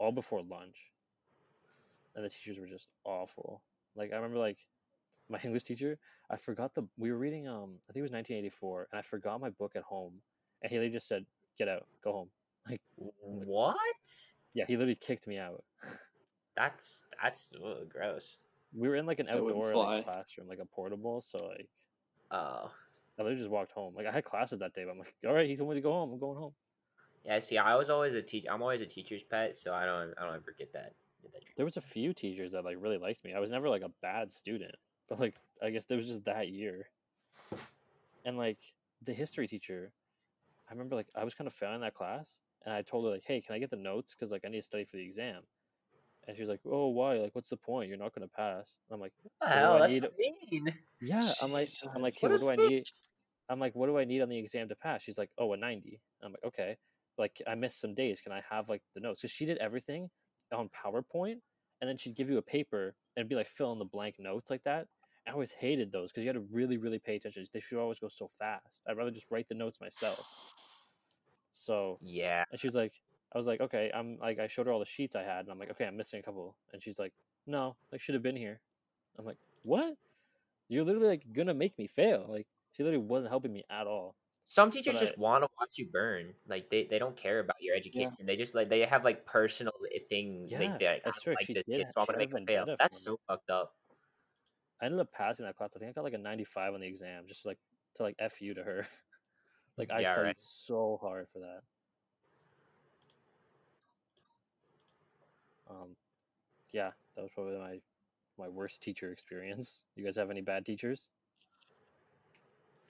[0.00, 0.90] all before lunch,
[2.16, 3.62] and the teachers were just awful.
[3.96, 4.58] Like I remember like
[5.28, 5.98] my English teacher,
[6.30, 9.40] I forgot the we were reading um I think it was 1984 and I forgot
[9.40, 10.14] my book at home
[10.62, 11.26] and he literally just said
[11.58, 12.30] get out go home
[12.70, 13.76] like What?
[14.54, 15.64] yeah he literally kicked me out.
[16.56, 18.38] That's that's ugh, gross.
[18.74, 21.68] We were in like an outdoor like, classroom like a portable so like
[22.32, 22.70] Oh,
[23.18, 25.34] I literally just walked home like I had classes that day but I'm like all
[25.34, 26.52] right he told me to go home I'm going home.
[27.24, 27.38] Yeah.
[27.40, 28.48] See, I was always a teacher.
[28.50, 30.92] I'm always a teacher's pet, so I don't, I don't ever get that.
[31.22, 33.34] Get that There was a few teachers that like really liked me.
[33.34, 34.74] I was never like a bad student
[35.10, 36.88] but like I guess there was just that year.
[38.24, 38.58] And like
[39.02, 39.92] the history teacher,
[40.68, 43.24] I remember like I was kind of failing that class, and I told her like,
[43.26, 44.14] "Hey, can I get the notes?
[44.14, 45.42] Because like I need to study for the exam."
[46.28, 47.14] And she's like, "Oh, why?
[47.14, 47.88] Like, what's the point?
[47.88, 49.72] You're not gonna pass." And I'm like, What What the do hell?
[49.74, 49.92] I That's
[50.52, 50.74] need- mean.
[51.00, 52.84] "Yeah." I'm like, I'm like, "Hey, What what, do I need?"
[53.48, 55.56] I'm like, "What do I need on the exam to pass?" She's like, "Oh, a
[55.56, 56.76] 90." I'm like, "Okay."
[57.20, 58.20] Like I missed some days.
[58.20, 59.20] Can I have like the notes?
[59.20, 60.10] Because she did everything
[60.52, 61.36] on PowerPoint,
[61.80, 64.50] and then she'd give you a paper and be like fill in the blank notes
[64.50, 64.88] like that.
[65.28, 67.44] I always hated those because you had to really, really pay attention.
[67.52, 68.82] They should always go so fast.
[68.88, 70.26] I'd rather just write the notes myself.
[71.52, 72.44] So Yeah.
[72.50, 72.94] and she was like,
[73.32, 75.50] I was like, okay, I'm like, I showed her all the sheets I had, and
[75.50, 76.56] I'm like, okay, I'm missing a couple.
[76.72, 77.12] And she's like,
[77.46, 78.60] no, like should have been here.
[79.18, 79.94] I'm like, what?
[80.68, 82.26] You're literally like gonna make me fail.
[82.28, 84.16] Like she literally wasn't helping me at all.
[84.50, 86.34] Some teachers but just want to watch you burn.
[86.48, 88.10] Like they, they don't care about your education.
[88.26, 90.48] They just like they have like personal i- thing.
[90.48, 92.32] Yeah, like, they're like, I I like she this did kid, so I'm gonna make
[92.32, 92.64] him fail.
[92.66, 93.14] That's for me.
[93.14, 93.74] so fucked up.
[94.82, 95.70] I ended up passing that class.
[95.76, 97.58] I think I got like a 95 on the exam, just like
[97.94, 98.84] to like f you to her.
[99.78, 100.38] like I Yeah, studied right.
[100.40, 101.60] so hard for that.
[105.70, 105.94] Um,
[106.72, 107.78] yeah, that was probably my
[108.36, 109.84] my worst teacher experience.
[109.94, 111.08] You guys have any bad teachers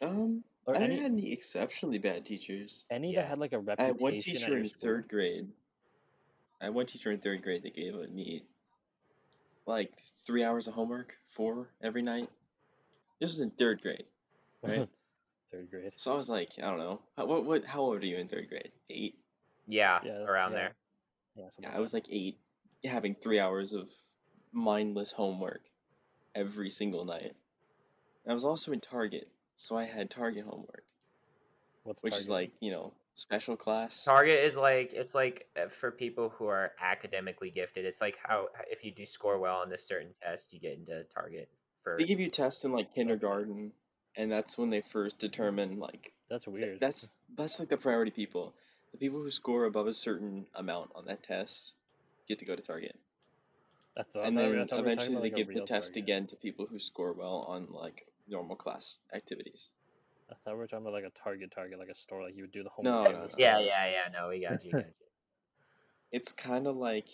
[0.01, 2.85] Um, or I never any had any exceptionally bad teachers.
[2.91, 3.23] any Yeah.
[3.23, 4.81] that had like a I reputation I had one teacher in school?
[4.83, 5.49] third grade.
[6.61, 8.45] I had one teacher in third grade that gave me
[9.67, 9.93] like
[10.27, 12.29] three hours of homework, four every night.
[13.21, 14.05] This was in third grade,
[14.63, 14.89] right?
[15.53, 15.93] third grade.
[15.97, 18.29] so I was like, I don't know, how, what, what, how old are you in
[18.29, 18.73] third grade?
[18.89, 19.17] Eight.
[19.67, 20.59] Yeah, Yeah, around yeah.
[20.59, 20.75] there.
[21.37, 22.39] Yeah, Yeah, like I was like eight,
[22.85, 23.89] having three hours of
[24.53, 25.61] mindless homework
[26.35, 27.33] every single night.
[28.29, 29.29] I was also in Target,
[29.61, 30.85] so I had Target homework.
[31.85, 34.05] What's which is like you know special class.
[34.05, 37.85] Target is like it's like uh, for people who are academically gifted.
[37.85, 41.05] It's like how if you do score well on this certain test, you get into
[41.15, 41.49] Target
[41.83, 43.73] for They give you tests in like kindergarten,
[44.17, 46.81] and that's when they first determine like That's weird.
[46.81, 48.55] that's that's like the priority people.
[48.93, 51.75] The people who score above a certain amount on that test
[52.29, 52.97] get to go to Target,
[53.97, 55.97] I thought, and I thought, I then we eventually they like, give the test target.
[55.97, 59.69] again to people who score well on like normal class activities.
[60.31, 62.45] I thought we were talking about like a Target, Target, like a store, like you
[62.45, 63.13] would do the No, homework.
[63.13, 63.29] no, no.
[63.37, 64.85] yeah yeah yeah no we got you, got you.
[66.13, 67.09] It's kind of like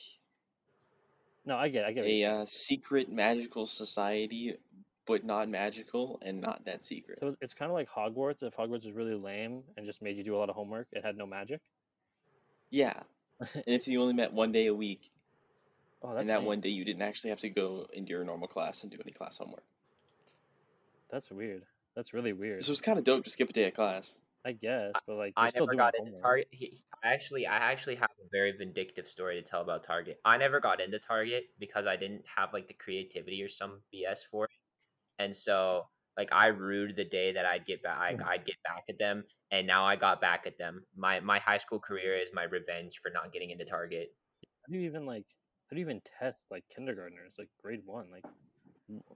[1.45, 4.57] No, I get, it, I get what a uh, secret magical society,
[5.07, 7.19] but not magical and not that secret.
[7.21, 8.43] So it's- it's kind of like Hogwarts.
[8.43, 11.05] If Hogwarts was really lame and just made you do a lot of homework, it
[11.05, 11.61] had no magic.
[12.71, 13.01] Yeah,
[13.55, 15.11] and if you only met one day a week,
[16.03, 16.47] Oh, that's and that lame.
[16.47, 19.13] one day you didn't actually have to go into your normal class and do any
[19.13, 19.65] class homework.
[21.11, 21.65] That's weird.
[21.95, 22.63] That's really weird.
[22.63, 24.17] So it's kind of dope to skip a day of class.
[24.45, 26.23] I guess, but like I still never got into homework.
[26.23, 26.49] Target.
[26.53, 30.21] He, I actually, I actually have a very vindictive story to tell about Target.
[30.25, 34.21] I never got into Target because I didn't have like the creativity or some BS
[34.31, 34.51] for it,
[35.19, 37.99] and so like I rued the day that I'd get back.
[37.99, 38.25] I, Mm.
[38.25, 40.85] I'd get back at them, and now I got back at them.
[40.97, 44.15] My my high school career is my revenge for not getting into Target.
[44.43, 45.27] How do you even like?
[45.69, 48.13] How do you even test like kindergartners, like grade one?
[48.13, 48.25] Like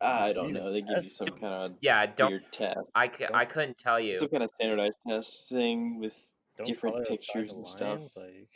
[0.01, 0.73] I don't know.
[0.73, 2.31] They give you some kind of Yeah, don't.
[2.31, 4.19] weird test, I, c- I couldn't tell you.
[4.19, 6.17] some kind of standardized test thing with.
[6.57, 8.01] Don't different pictures the and stuff.
[8.17, 8.49] Like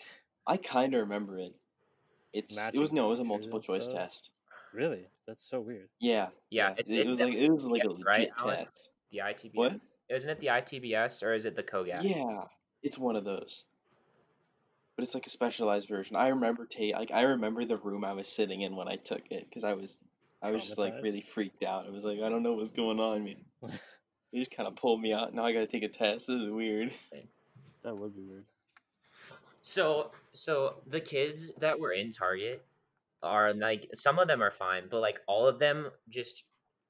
[0.47, 1.55] I kind of remember it.
[2.33, 3.97] It's it was no, it was a multiple choice stuff?
[3.97, 4.31] test.
[4.73, 5.89] really, that's so weird.
[6.01, 6.71] Yeah, Yeah, yeah.
[6.73, 8.57] it's- it, it's was like it was like a legit right, Alan?
[8.65, 8.89] test.
[9.13, 9.55] The ITBS.
[9.55, 9.81] What?
[10.11, 12.03] Isn't it the ITBS or is it the COGAT?
[12.03, 12.43] Yeah,
[12.83, 13.65] it's one of those.
[14.97, 16.17] But it's like a specialized version.
[16.17, 19.23] I remember ta- like I remember the room I was sitting in when I took
[19.31, 19.99] it because I was
[20.45, 21.87] I was just like really freaked out.
[21.87, 23.37] I was like, I don't know what's going on, man.
[24.33, 25.33] They just kind of pulled me out.
[25.33, 26.27] Now I gotta take a test.
[26.27, 26.93] This is weird.
[27.85, 28.45] That would be weird.
[29.63, 32.67] So so the kids that were in Target
[33.23, 36.43] are like some of them are fine, but like all of them just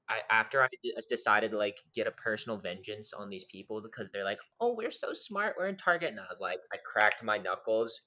[0.09, 0.69] I after I
[1.11, 4.91] decided to like get a personal vengeance on these people because they're like, "Oh, we're
[4.91, 5.57] so smart.
[5.59, 8.03] We're in Target." And I was like, I cracked my knuckles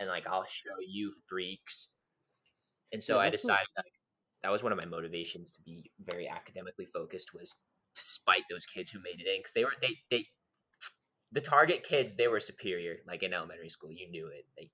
[0.00, 1.88] and like, "I'll show you freaks."
[2.92, 3.48] And so Yeah, I that's cool.
[3.48, 3.92] decided like
[4.42, 7.50] that was one of my motivations to be very academically focused was
[7.94, 10.26] to spite those kids who made it in because they were they they
[11.32, 13.90] the Target kids they were superior like in elementary school.
[13.92, 14.44] You knew it.
[14.58, 14.70] Like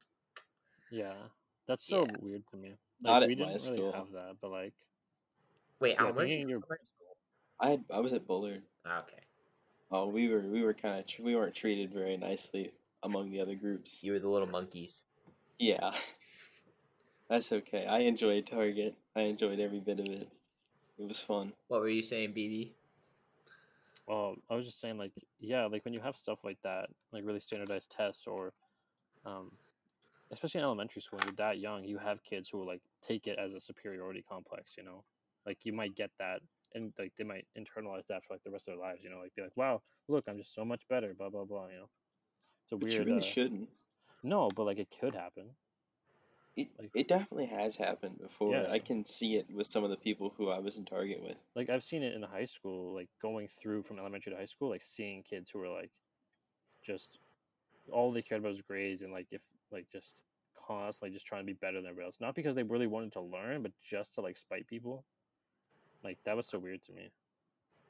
[0.90, 1.14] Yeah,
[1.66, 2.16] that's so Yeah.
[2.20, 2.70] weird to me.
[2.70, 3.92] Like Not at we my didn't really school.
[3.92, 4.72] have that, but like
[5.81, 7.16] Wait, Yeah, I Alan, where'd you you're- go to school?
[7.61, 8.62] I had, I was at Bullard.
[8.85, 9.22] Ah, okay,
[9.90, 13.40] Oh, we were we were kind of tr- we weren't treated very nicely among the
[13.40, 14.02] other groups.
[14.02, 15.02] you were the little monkeys.
[15.59, 15.92] Yeah,
[17.28, 17.87] that's okay.
[17.87, 18.96] I enjoy Target.
[19.18, 20.28] I enjoyed every bit of it.
[20.98, 21.52] It was fun.
[21.66, 22.70] What were you saying, BB?
[24.07, 27.24] Well, I was just saying, like, yeah, like when you have stuff like that, like
[27.24, 28.52] really standardized tests, or,
[29.26, 29.50] um,
[30.31, 33.26] especially in elementary school, when you're that young, you have kids who will like take
[33.26, 34.76] it as a superiority complex.
[34.78, 35.04] You know,
[35.44, 36.40] like you might get that,
[36.74, 39.00] and like they might internalize that for like the rest of their lives.
[39.02, 41.12] You know, like be like, wow, look, I'm just so much better.
[41.12, 41.66] Blah blah blah.
[41.68, 41.88] You know,
[42.62, 43.07] it's a But weird.
[43.07, 43.68] you really uh, shouldn't.
[44.22, 45.50] no, but like it could happen.
[46.59, 48.53] It, like- it definitely has happened before.
[48.55, 48.71] Yeah.
[48.71, 51.37] I can see it with some of the people who I was in Target with.
[51.55, 54.68] like I've seen it in high school, like going through from elementary to high school,
[54.68, 55.90] like seeing kids who were like
[56.83, 57.18] just
[57.92, 60.23] all they cared about was grades and like if like just
[60.66, 62.21] constantly just trying to be better than everybody else.
[62.21, 65.05] Not because they really wanted to learn, but just to like spite people.
[66.03, 67.11] Like that was so weird to me.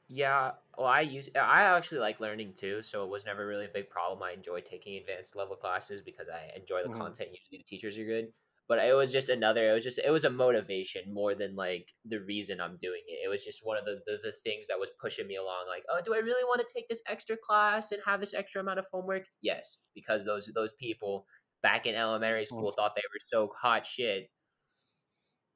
[0.07, 3.69] Yeah, well, I use I actually like learning too, so it was never really a
[3.73, 4.21] big problem.
[4.23, 6.97] I enjoy taking advanced level classes because I enjoy the Mhm.
[6.99, 7.29] content.
[7.31, 8.31] Usually, the teachers are good,
[8.69, 9.71] but it was just another.
[9.71, 13.19] It was just it was a motivation more than like the reason I'm doing it.
[13.25, 15.65] It was just one of the the, the things that was pushing me along.
[15.67, 18.61] Like, oh, do I really want to take this extra class and have this extra
[18.61, 19.23] amount of homework?
[19.41, 21.25] Yes, because those those people
[21.63, 24.29] back in elementary school thought they were so hot shit.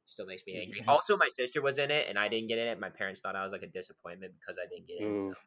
[0.05, 0.83] Still makes me angry.
[0.87, 2.79] Also, my sister was in it, and I didn't get in it.
[2.79, 5.19] My parents thought I was like a disappointment because I didn't get in.
[5.19, 5.37] So, Oof.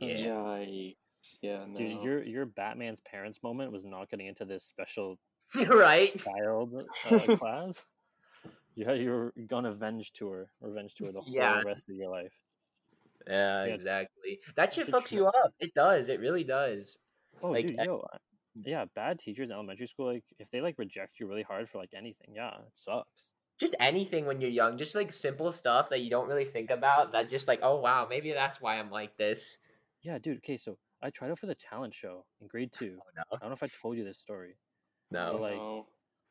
[0.00, 0.26] yeah.
[0.26, 1.38] Yikes.
[1.40, 1.76] Yeah, no.
[1.76, 5.18] Dude, your your Batman's parents moment was not getting into this special
[5.68, 6.16] right?
[6.24, 6.74] child
[7.10, 7.82] uh, class.
[8.74, 11.62] Yeah, you were on a revenge tour, revenge tour the whole Yeah.
[11.64, 12.34] rest of your life.
[13.26, 13.74] Yeah, Yeah.
[13.74, 14.40] exactly.
[14.56, 15.54] That shit fucks you up.
[15.60, 16.08] It does.
[16.08, 16.98] It really does.
[17.42, 18.06] Oh, Like, dude, yo,
[18.64, 21.78] yeah, bad teachers in elementary school, like if they like reject you really hard for
[21.78, 23.32] like anything, yeah, it sucks.
[23.58, 27.12] Just anything when you're young, just like simple stuff that you don't really think about.
[27.12, 29.58] That just like, oh wow, maybe that's why I'm like this.
[30.02, 30.38] Yeah, dude.
[30.38, 32.98] Okay, so I tried out for the talent show in grade two.
[33.00, 34.56] Oh no, I don't know if I told you this story.
[35.10, 35.32] No.
[35.32, 35.86] But, like, No.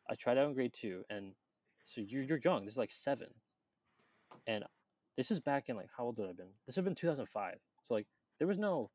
[0.09, 1.33] I tried out in grade two, and
[1.85, 2.65] so you're you're young.
[2.65, 3.29] This is like seven,
[4.45, 4.63] and
[5.17, 6.53] this is back in like how old would I have been?
[6.65, 7.55] This would have been 2005.
[7.87, 8.07] So like
[8.39, 8.91] there was no,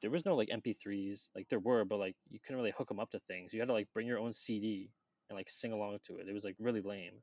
[0.00, 1.28] there was no like MP3s.
[1.34, 3.52] Like there were, but like you couldn't really hook them up to things.
[3.52, 4.90] You had to like bring your own CD
[5.28, 6.28] and like sing along to it.
[6.28, 7.22] It was like really lame.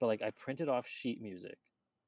[0.00, 1.58] But like I printed off sheet music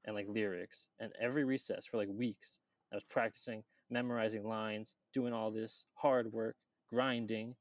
[0.04, 0.88] and like lyrics.
[0.98, 2.60] And every recess for like weeks,
[2.92, 6.56] I was practicing, memorizing lines, doing all this hard work,
[6.92, 7.54] grinding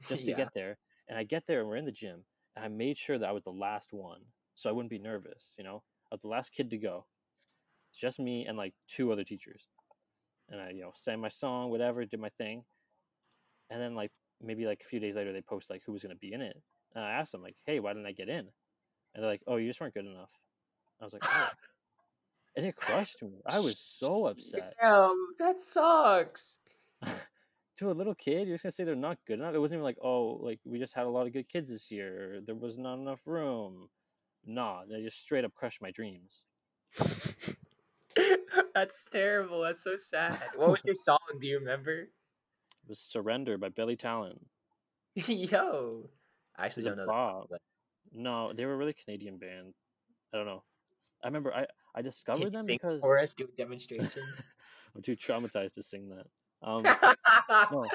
[0.08, 0.36] just to Yeah.
[0.36, 0.78] get there.
[1.08, 3.32] And I get there and we're in the gym, and I made sure that I
[3.32, 4.20] was the last one,
[4.54, 5.54] so I wouldn't be nervous.
[5.56, 7.06] You know, I was the last kid to go.
[7.90, 9.68] It's just me and like two other teachers,
[10.50, 12.64] and I you know sang my song, whatever, did my thing,
[13.70, 16.14] and then like maybe like a few days later they post like who was gonna
[16.14, 16.60] be in it,
[16.94, 18.40] and I asked them like, hey, why didn't I get in?
[19.14, 20.30] And they're like, oh, you just weren't good enough.
[21.00, 21.50] I was like, oh.
[22.56, 23.40] and it crushed me.
[23.46, 24.74] I was so upset.
[24.80, 26.58] Damn, that sucks.
[27.78, 29.54] to a little kid, you're just gonna say they're not good enough.
[29.54, 31.90] It wasn't even like, oh, like we just had a lot of good kids this
[31.90, 32.40] year.
[32.44, 33.88] There was not enough room.
[34.44, 36.44] Nah, they just straight up crushed my dreams.
[38.74, 39.62] That's terrible.
[39.62, 40.38] That's so sad.
[40.56, 41.18] What was your song?
[41.40, 41.92] Do you remember?
[42.00, 44.40] It was "Surrender" by Billy Talent.
[45.14, 46.10] Yo,
[46.56, 47.06] I actually don't know.
[47.06, 47.60] That song, but
[48.12, 49.74] No, they were a really Canadian band.
[50.32, 50.62] I don't know.
[51.22, 53.34] I remember I I discovered them because for us?
[53.34, 54.22] Do a demonstration.
[54.94, 56.26] I'm too traumatized to sing that.
[56.62, 56.82] Um,
[57.72, 57.86] no,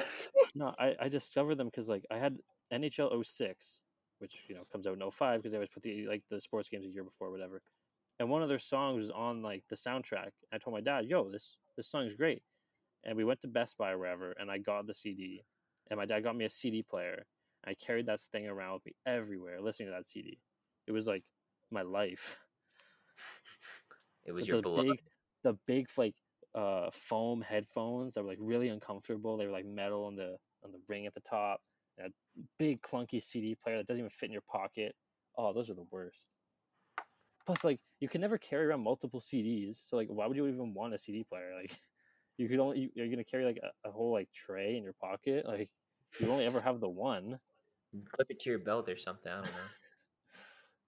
[0.54, 2.38] no, I, I discovered them because like I had
[2.72, 3.80] NHL 06,
[4.18, 6.68] which you know comes out in 05 because they always put the like the sports
[6.68, 7.62] games a year before, whatever.
[8.18, 10.30] And one of their songs was on like the soundtrack.
[10.52, 12.42] I told my dad, "Yo, this this song's great."
[13.04, 15.42] And we went to Best Buy or wherever, and I got the CD.
[15.90, 17.26] And my dad got me a CD player.
[17.66, 20.38] I carried that thing around with me everywhere, listening to that CD.
[20.86, 21.24] It was like
[21.70, 22.38] my life.
[24.24, 24.88] it was With your the beloved.
[24.88, 25.00] big,
[25.42, 26.14] the big like
[26.54, 29.36] uh foam headphones that were like really uncomfortable.
[29.36, 31.60] They were like metal on the on the ring at the top.
[31.98, 34.94] and A big clunky CD player that doesn't even fit in your pocket.
[35.36, 36.26] Oh, those are the worst.
[37.46, 39.88] Plus, like you can never carry around multiple CDs.
[39.88, 41.52] So like, why would you even want a CD player?
[41.60, 41.78] Like,
[42.36, 44.94] you could only you, you're gonna carry like a, a whole like tray in your
[44.94, 45.46] pocket.
[45.46, 45.70] Like,
[46.18, 47.38] you only ever have the one.
[48.10, 49.30] Clip it to your belt or something.
[49.30, 49.50] I don't know.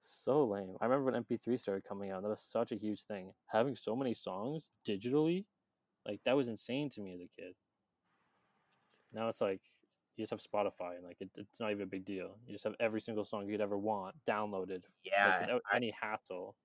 [0.09, 0.77] So lame.
[0.81, 2.23] I remember when MP3 started coming out.
[2.23, 3.33] That was such a huge thing.
[3.49, 5.45] Having so many songs digitally,
[6.07, 7.55] like that was insane to me as a kid.
[9.13, 9.61] Now it's like
[10.17, 12.37] you just have Spotify and like it, it's not even a big deal.
[12.47, 15.93] You just have every single song you'd ever want downloaded, Yeah, like, without I- any
[16.01, 16.57] hassle.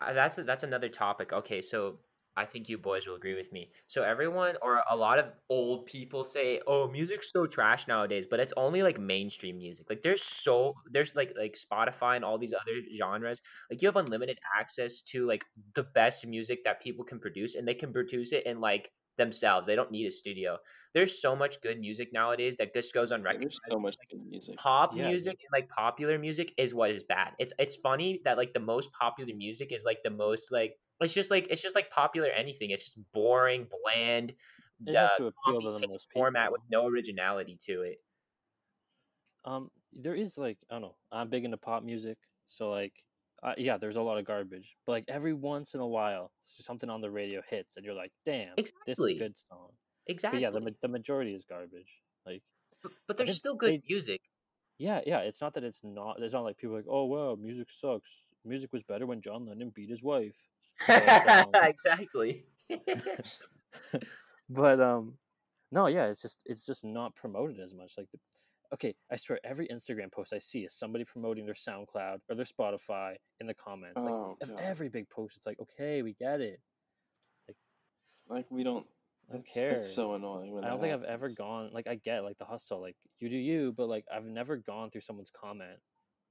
[0.00, 1.32] Uh, that's that's another topic.
[1.32, 1.98] Okay, so
[2.36, 3.72] I think you boys will agree with me.
[3.86, 8.40] So everyone or a lot of old people say, "Oh, music's so trash nowadays," but
[8.40, 9.86] it's only like mainstream music.
[9.90, 13.40] Like there's so there's like like Spotify and all these other genres.
[13.70, 17.66] Like you have unlimited access to like the best music that people can produce and
[17.66, 19.66] they can produce it in like themselves.
[19.66, 20.58] They don't need a studio.
[20.94, 23.40] There's so much good music nowadays that just goes Yeah, unrecognized.
[23.40, 24.60] there's so much good music.
[24.60, 27.32] pop Yeah, music and like popular music is what is bad.
[27.38, 31.14] It's it's funny that like the most popular music is like the most like it's
[31.14, 32.70] just like it's just like popular anything.
[32.70, 34.34] It's just boring, bland,
[34.84, 36.28] It has uh, to appeal to the copy-paste most people.
[36.30, 37.98] format with no originality to it.
[39.44, 40.96] Um, there is like I don't know.
[41.10, 43.04] I'm big into pop music, so like,
[43.42, 44.76] uh, yeah, there's a lot of garbage.
[44.86, 48.12] But like every once in a while, something on the radio hits, and you're like,
[48.24, 49.72] damn, this is a good song.
[50.06, 50.44] Exactly.
[50.44, 52.00] But yeah, the the majority is garbage.
[52.26, 52.42] Like.
[52.82, 54.20] but, but there's still good they- music.
[54.78, 55.18] Yeah, yeah.
[55.18, 56.16] It's not that it's not.
[56.20, 58.10] It's not like people like, oh wow, music sucks.
[58.44, 60.36] Music was better when John Lennon beat his wife.
[60.86, 62.44] But, um, exactly.
[64.48, 65.18] but um,
[65.70, 66.06] no, yeah.
[66.06, 67.92] It's just it's just not promoted as much.
[67.98, 68.18] Like, the,
[68.74, 72.46] okay, I swear every Instagram post I see is somebody promoting their SoundCloud or their
[72.46, 74.00] Spotify in the comments.
[74.00, 76.60] Like Oh, of every big post, it's like, okay, we get it.
[77.48, 77.56] Like,
[78.28, 78.86] Like we don't.
[79.30, 79.70] I don't That's, care.
[79.70, 80.52] that's so annoying.
[80.52, 82.96] When I don't that think I've ever gone like I get like the hustle, like
[83.20, 85.78] you do you, but like I've never gone through someone's comment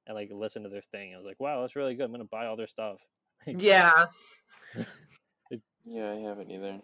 [0.06, 1.14] and like listened to their thing.
[1.14, 2.06] I was like, wow, that's really good.
[2.06, 3.00] I'm gonna buy all their stuff.
[3.48, 4.08] Like, yeah.
[5.86, 6.82] Yeah, I haven't either.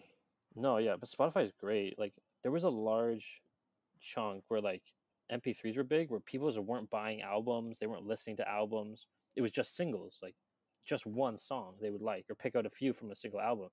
[0.55, 1.99] No, yeah, but Spotify is great.
[1.99, 3.41] Like there was a large
[4.01, 4.81] chunk where like
[5.31, 9.05] MP3s were big, where people just weren't buying albums, they weren't listening to albums.
[9.35, 10.35] It was just singles, like
[10.85, 13.69] just one song they would like, or pick out a few from a single album.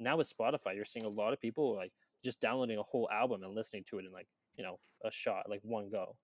[0.00, 1.92] Now with Spotify, you're seeing a lot of people like
[2.24, 5.48] just downloading a whole album and listening to it in like you know a shot,
[5.48, 6.16] like one go.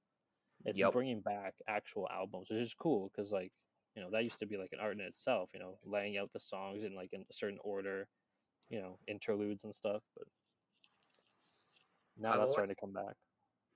[0.64, 0.92] It's Yep.
[0.92, 3.52] bringing back actual albums, which is cool because like
[3.94, 5.50] you know that used to be like an art in itself.
[5.54, 8.08] You know, laying out the songs in like in a certain order,
[8.70, 10.02] you know, interludes and stuff.
[10.16, 10.24] But
[12.16, 13.14] now I've that's always- starting to come back.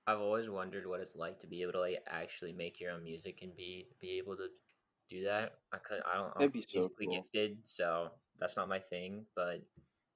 [0.07, 3.03] I've always wondered what it's like to be able to like actually make your own
[3.03, 4.47] music and be be able to
[5.09, 5.59] do that.
[5.71, 7.13] I could I don't I'm That'd be so cool.
[7.13, 9.61] gifted, so that's not my thing, but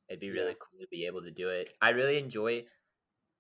[0.10, 0.42] it'd be Yeah.
[0.42, 1.70] really cool to be able to do it.
[1.82, 2.66] I really enjoy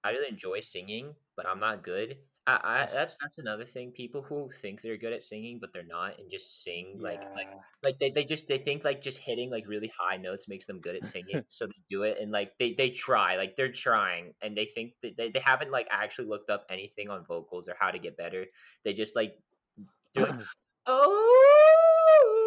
[0.03, 2.19] I really enjoy singing, but I'm not good.
[2.47, 3.91] I, I that's that's another thing.
[3.91, 7.47] People who think they're good at singing but they're not and just sing like like
[7.83, 10.79] like they, they just they think like just hitting like really high notes makes them
[10.81, 14.33] good at singing so they do it and like they, they try like they're trying
[14.41, 17.75] and they think that they, they haven't like actually looked up anything on vocals or
[17.79, 18.45] how to get better
[18.83, 19.39] they just like
[20.13, 20.33] doing
[20.87, 22.44] oh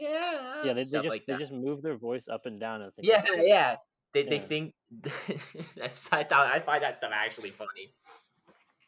[0.00, 2.92] yeah Yeah, they, they just like they just move their voice up and down and
[2.94, 3.46] think yeah, it's cool.
[3.46, 3.76] yeah.
[4.12, 4.74] They they think
[5.76, 7.92] that's I thought I find that stuff actually funny.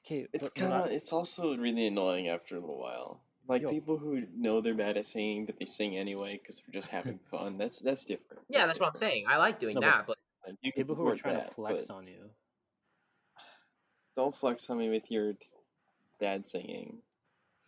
[0.04, 3.20] Okay, It's kind I- of it's also really annoying after a little while.
[3.48, 3.70] Like Yo.
[3.70, 7.18] people who know they're bad at singing, but they sing anyway because they're just having
[7.30, 7.58] fun.
[7.58, 8.42] That's that's different.
[8.48, 9.26] Yeah, that's what I'm saying.
[9.28, 11.54] I like doing No, that, but Like, you can people who are trying that, to
[11.54, 12.30] flex on you.
[14.16, 15.46] Don't flex on me with your t-
[16.18, 16.98] bad singing.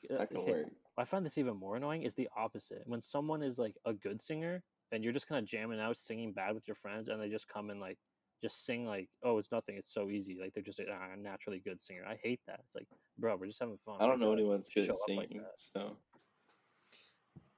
[0.03, 0.53] It's Uh, not gonna okay.
[0.53, 0.66] work.
[0.99, 2.82] I find this even more annoying is the opposite.
[2.86, 6.32] When someone is like a good singer and you're just kind of jamming out, singing
[6.32, 7.99] bad with your friends, and they just come and like
[8.42, 9.76] just sing like, "Oh, it's nothing.
[9.76, 12.03] It's so easy." Like they're just like, ah, a naturally good singer.
[12.07, 12.61] I hate that.
[12.66, 13.96] It's like, bro, we're just having fun.
[14.01, 15.96] I don't know gotta anyone's good at up like singing, so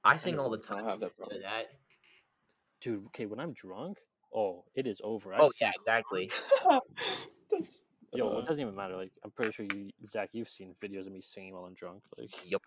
[0.04, 0.84] I sing all the time.
[0.84, 1.42] I have that because of problem.
[1.42, 1.66] that.
[2.80, 3.06] dude.
[3.06, 3.98] Okay, when I'm drunk,
[4.34, 5.32] oh, it is over.
[5.32, 6.30] I Oh sing yeah, exactly.
[7.50, 8.96] that's Yo, uh, it doesn't even matter.
[8.96, 12.02] Like, I'm pretty sure you, Zach, you've seen videos of me singing while I'm drunk.
[12.18, 12.62] Like, Yup.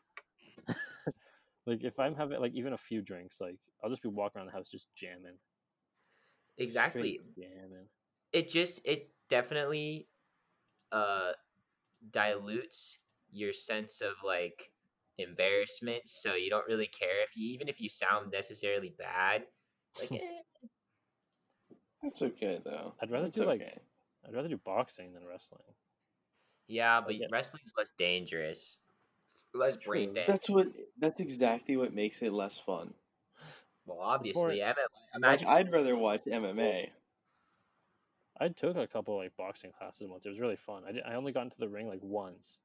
[1.66, 4.48] Like if I'm having like even a few drinks, like I'll just be walking around
[4.48, 5.38] the house just jamming.
[6.58, 7.20] Exactly.
[7.20, 7.88] Straight jamming.
[8.32, 10.08] It just it definitely
[10.92, 11.34] uh
[12.12, 13.00] dilutes
[13.32, 14.72] your sense of like
[15.18, 19.44] embarrassment so you don't really care if you even if you sound necessarily bad
[20.00, 20.42] like eh,
[22.02, 22.94] that's okay though.
[23.02, 23.62] I'd rather That's do, like.
[24.26, 25.62] I'd rather do boxing than wrestling.
[26.68, 28.80] yeah but get- wrestling's less dangerous
[29.54, 30.14] less brain True.
[30.14, 30.68] damage That's what.
[31.00, 32.94] That's exactly what makes it less fun.
[33.86, 34.76] well more- obviously MMA,
[35.24, 36.90] Like imagine I'd rather watch MMA.
[38.40, 40.26] I took a couple like boxing classes once.
[40.26, 40.84] It was really fun.
[40.88, 42.58] I, did, I only got into the ring like once,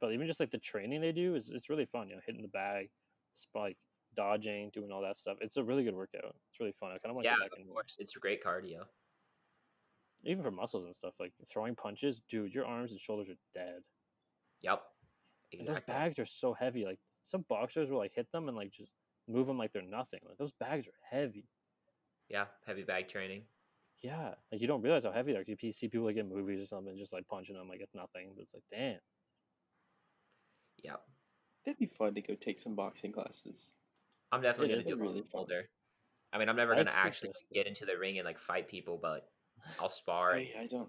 [0.00, 2.08] but even just like the training they do is it's really fun.
[2.08, 2.90] You know, hitting the bag,
[3.32, 3.76] spike,
[4.16, 5.36] dodging, doing all that stuff.
[5.40, 6.34] It's a really good workout.
[6.50, 6.90] It's really fun.
[6.90, 7.74] I kind of want to yeah get back of into it.
[7.74, 8.86] course it's great cardio
[10.24, 11.14] even for muscles and stuff.
[11.18, 13.82] Like throwing punches, dude, your arms and shoulders are dead.
[14.60, 14.82] yep
[15.58, 16.84] And those bags are so heavy.
[16.84, 18.92] Like some boxers will like hit them and like just
[19.28, 20.20] move them like they're nothing.
[20.26, 21.48] Like those bags are heavy.
[22.28, 23.42] yeah heavy bag training
[24.02, 25.44] Yeah, like you don't realize how heavy they are.
[25.46, 28.32] You see people like in movies or something, just like punching them like it's nothing.
[28.34, 28.98] But it's like, damn.
[30.82, 31.00] yep
[31.64, 33.74] That'd be fun to go take some boxing classes.
[34.32, 35.68] i'm definitely It gonna do it really when I'm older
[36.32, 38.38] i mean i'm never I'd gonna skip actually like, get into the ring and like
[38.38, 39.28] fight people but
[39.80, 40.88] i'll spar I, I don't.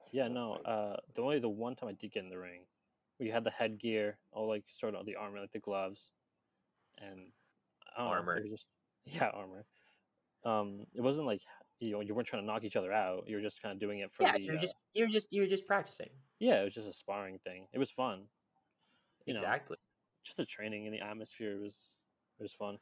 [0.00, 0.50] I Yeah, don't no.
[0.52, 2.62] like- Uh, the only the one time I did get in the ring,
[3.18, 6.10] we had the headgear, all like sort of the armor, like the gloves,
[6.98, 7.20] and
[7.96, 8.36] I don't know, Armor.
[8.36, 8.66] it was just
[9.06, 9.64] yeah, armor.
[10.44, 11.42] Um, it wasn't like
[11.80, 13.24] you know you weren't trying to knock each other out.
[13.26, 15.28] You were just kind of doing it for yeah the you're uh, just you're just
[15.30, 16.60] you're just practicing yeah.
[16.60, 17.66] It was just a sparring thing.
[17.72, 18.24] It was fun.
[19.26, 19.76] You know, exactly
[20.22, 21.96] just the training and the atmosphere was
[22.38, 22.78] it was fun.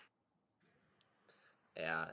[1.76, 2.07] yeah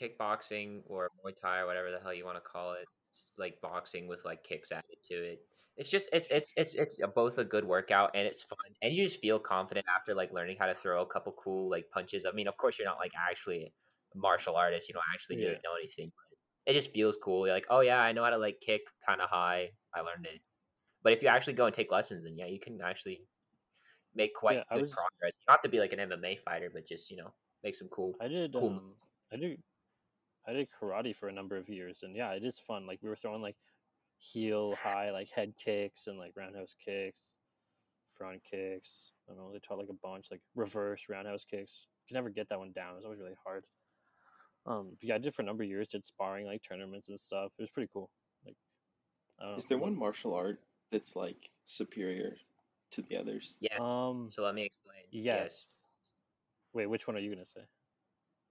[0.00, 3.60] kickboxing or muay thai or whatever the hell you want to call it it's like
[3.60, 5.40] boxing with like kicks added to it
[5.78, 9.04] it's just it's it's it's it's both a good workout and it's fun and you
[9.04, 12.32] just feel confident after like learning how to throw a couple cool like punches i
[12.32, 13.64] mean of course you're not like actually
[14.14, 15.54] a martial artist you don't actually Yeah.
[15.64, 18.38] know anything but it just feels cool you're like oh yeah i know how to
[18.38, 20.40] like kick kind of high i learned it
[21.02, 23.26] but if you actually go and take lessons then yeah you can actually
[24.14, 26.70] make quite Yeah, good was- progress you don't have to be like an mma fighter
[26.72, 28.74] but just you know make some cool I did Cool.
[28.76, 28.94] um
[29.32, 29.62] I did
[30.46, 32.86] I did karate for a number of years and yeah, it is fun.
[32.86, 33.56] Like we were throwing like
[34.18, 37.34] heel high like head kicks and like roundhouse kicks,
[38.16, 39.12] front kicks.
[39.28, 41.86] I don't know, they taught like a bunch, like reverse roundhouse kicks.
[42.04, 42.92] You can never get that one down.
[42.92, 43.64] It was always really hard.
[44.66, 47.18] Um but yeah, I did for a number of years, did sparring like tournaments and
[47.18, 47.52] stuff.
[47.58, 48.10] It was pretty cool.
[48.44, 48.56] Like
[49.38, 49.56] I don't know.
[49.58, 50.60] Is there one martial art
[50.90, 52.36] that's like superior
[52.90, 53.56] to the others?
[53.60, 55.02] yes um So let me explain.
[55.10, 55.24] yes.
[55.24, 55.64] Yes.
[56.72, 57.62] wait, which one are you gonna say?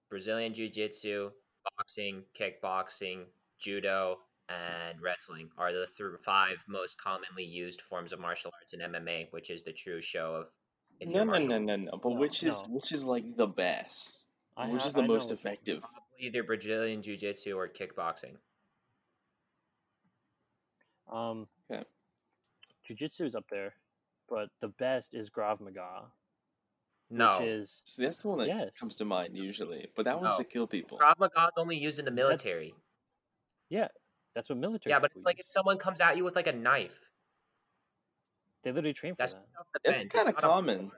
[0.10, 1.32] Brazilian Jiu Jitsu,
[1.78, 3.26] boxing, kickboxing,
[3.60, 4.20] judo,
[4.50, 9.28] and wrestling are the th- five most commonly used forms of martial arts in MMA,
[9.32, 10.48] which is the true show of.
[11.00, 11.92] if No, you're no, no, no, no.
[12.02, 12.76] But No, which is no.
[12.76, 14.26] which is like the best?
[14.56, 15.82] I which ha- is the I most effective?
[15.82, 18.38] Probably Either Brazilian Jiu Jitsu or kickboxing.
[21.12, 21.84] Um, Okay.
[22.86, 23.74] Jiu-Jitsu is up there,
[24.30, 26.06] but the best is Krav Maga,
[27.12, 27.32] No.
[27.40, 28.78] which is See, that's the one that Yes.
[28.80, 29.92] comes to mind usually.
[29.96, 30.38] But that one's No.
[30.40, 30.98] to kill people.
[30.98, 32.74] Krav Maga is only used in the military.
[33.70, 33.90] yeah,
[34.38, 34.92] that's what military.
[34.92, 35.46] Yeah, but people it's like use.
[35.48, 36.98] if someone comes at you with like a knife,
[38.64, 39.46] they literally train for that's that.
[39.54, 40.14] self defense.
[40.14, 40.92] kinda common.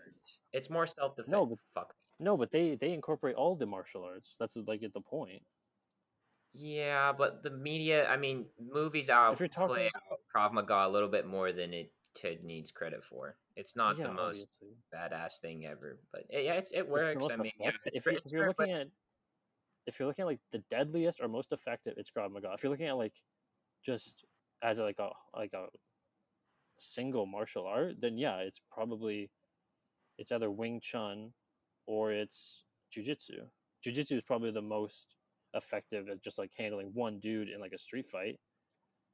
[0.53, 1.31] It's more self defense.
[1.31, 1.95] No, but- Fuck.
[2.19, 4.35] No, but they they incorporate all the martial arts.
[4.39, 5.41] That's like at the point.
[6.53, 10.85] Yeah, but the media, I mean, movies out If you're talking- play out Krav Maga
[10.87, 13.37] a little bit more than it Ted needs credit for.
[13.55, 14.75] It's not yeah, the most obviously.
[14.93, 17.23] badass thing ever, but it, yeah, it's, it works.
[17.31, 18.87] I mean, yeah, effective- if, you, if you're looking like- at
[19.87, 22.51] if you're looking at like the deadliest or most effective, it's Krav Maga.
[22.53, 23.15] If you're looking at like
[23.85, 24.25] just
[24.63, 25.67] as like a like a
[26.77, 29.31] single martial art, then yeah, it's probably
[30.17, 31.33] it's either Wing Chun
[31.87, 32.63] or it's
[32.95, 33.47] jujitsu.
[33.85, 35.15] Jujitsu is probably the most
[35.53, 38.39] effective at just like handling one dude in like a street fight.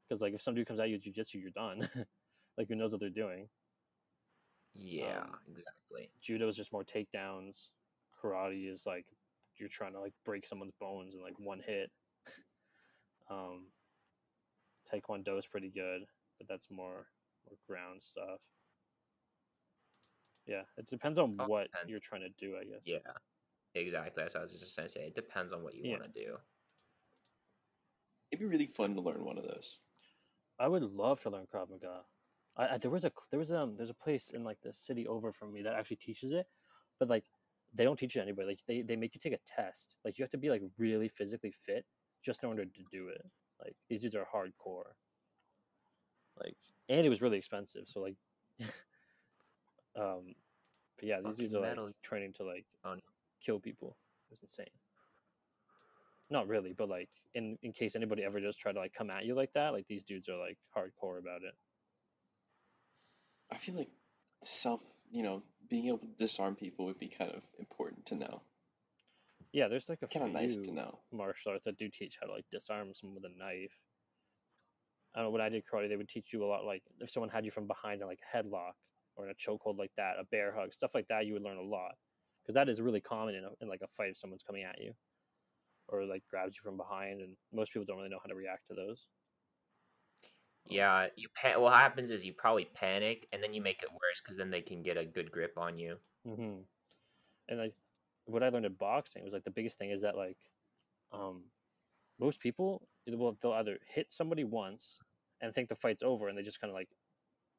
[0.08, 1.90] Because like if some dude comes at you with jujitsu, you're done.
[2.58, 3.50] like who knows what they're doing.
[4.74, 6.12] Yeah, Um, exactly.
[6.22, 7.70] Judo is just more takedowns.
[8.22, 9.06] Karate is like
[9.60, 11.92] you're trying to like break someone's bones in like one hit.
[13.28, 13.70] Um,
[14.88, 16.02] Taekwondo is pretty good,
[16.38, 17.08] but that's more
[17.48, 18.40] more ground stuff.
[20.46, 21.90] Yeah, it depends on All what depends.
[21.90, 22.82] you're trying to do, I guess.
[22.86, 23.00] Yeah,
[23.74, 24.22] exactly.
[24.22, 25.08] That's what I was just gonna say.
[25.08, 25.98] It depends on what you Yeah.
[25.98, 26.38] want to do.
[28.32, 29.80] It'd be really fun to learn one of those.
[30.60, 32.02] I would love to learn Krav Maga.
[32.56, 35.08] I, I there was a there was um there's a place in like the city
[35.08, 36.48] over from me that actually teaches it,
[37.00, 37.26] but like
[37.76, 38.48] they don't teach it anybody.
[38.48, 39.96] Like they, they make you take a test.
[40.04, 41.86] Like you have to be like really physically fit
[42.24, 43.26] just in order to do it.
[43.64, 44.94] Like these dudes are hardcore.
[46.42, 46.58] Like
[46.90, 47.84] and it was really expensive.
[47.88, 48.16] So like,
[50.00, 50.36] um,
[50.98, 52.96] but yeah, these dudes are Fucking like training to like Oh,
[53.46, 53.98] kill people.
[54.30, 54.66] It was insane.
[56.30, 59.26] Not really, but like in in case anybody ever does try to like come at
[59.26, 61.54] you like that, like these dudes are like hardcore about it.
[63.52, 63.90] I feel like
[64.42, 68.42] self, you know, being able to disarm people would be kind of important to know.
[69.54, 71.00] Yeah, there's like a Kind of nice to know.
[71.12, 73.72] martial arts that do teach how to like disarm someone with a knife.
[75.16, 76.66] I don't know when I did karate, they would teach you a lot.
[76.66, 78.74] Like if someone had you from behind in like a headlock
[79.16, 81.58] or in a chokehold like that, a bear hug, stuff like that, you would learn
[81.58, 81.96] a lot
[82.44, 84.82] because that is really common in, a, in like a fight if someone's coming at
[84.82, 84.94] you
[85.88, 88.68] or like grabs you from behind, and most people don't really know how to react
[88.68, 89.08] to those.
[90.68, 94.22] Yeah, you pan- what happens is you probably panic and then you make it worse
[94.24, 95.98] because then they can get a good grip on you.
[96.26, 96.58] hmm
[97.48, 97.74] And like
[98.26, 100.38] what I learned in boxing was like the biggest thing is that like
[101.12, 101.44] um
[102.20, 104.98] most people will they'll either hit somebody once
[105.42, 106.90] and think the fight's over and they just kind of like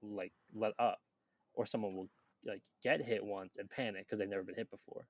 [0.02, 0.98] like let up
[1.54, 2.09] or someone will
[2.44, 5.07] like get hit once and panic because they've never been hit before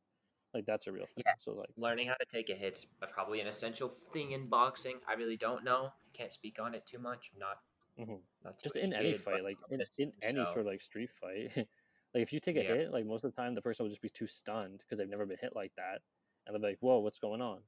[0.54, 1.32] like that's a real thing Yeah.
[1.38, 4.96] so like Learning how to take a hit is probably an essential thing in boxing.
[5.08, 5.90] I really don't know.
[6.14, 7.30] Can't speak on it too much.
[7.34, 7.58] I'm not
[7.98, 8.20] Mhm.
[8.44, 11.10] not just in any but fight like in, in any so- sort of like street
[11.10, 11.50] fight
[12.14, 12.74] like if you take a Yeah.
[12.74, 15.08] hit like most of the time the person will just be too stunned because they've
[15.08, 16.02] never been hit like that
[16.46, 17.62] and they'll be like whoa what's going on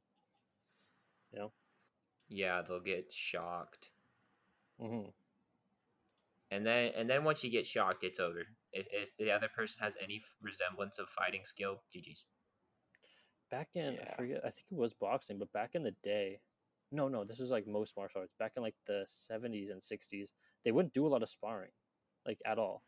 [1.33, 1.53] You know?
[2.29, 3.91] yeah, they'll get shocked.
[4.79, 5.09] hmm
[6.51, 8.41] And then and then once you get shocked, it's over.
[8.73, 12.25] If, if the other person has any resemblance of fighting skill, GG's.
[13.51, 16.41] back in I forget I think it was boxing, but back in the day,
[16.91, 18.35] no, no, this was like most martial arts.
[18.39, 20.33] Back in like the seventies and sixties,
[20.65, 21.71] they wouldn't do a lot of sparring,
[22.27, 22.83] like at all.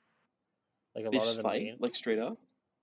[0.94, 2.38] Like a They lot just of the fight, main, like straight up.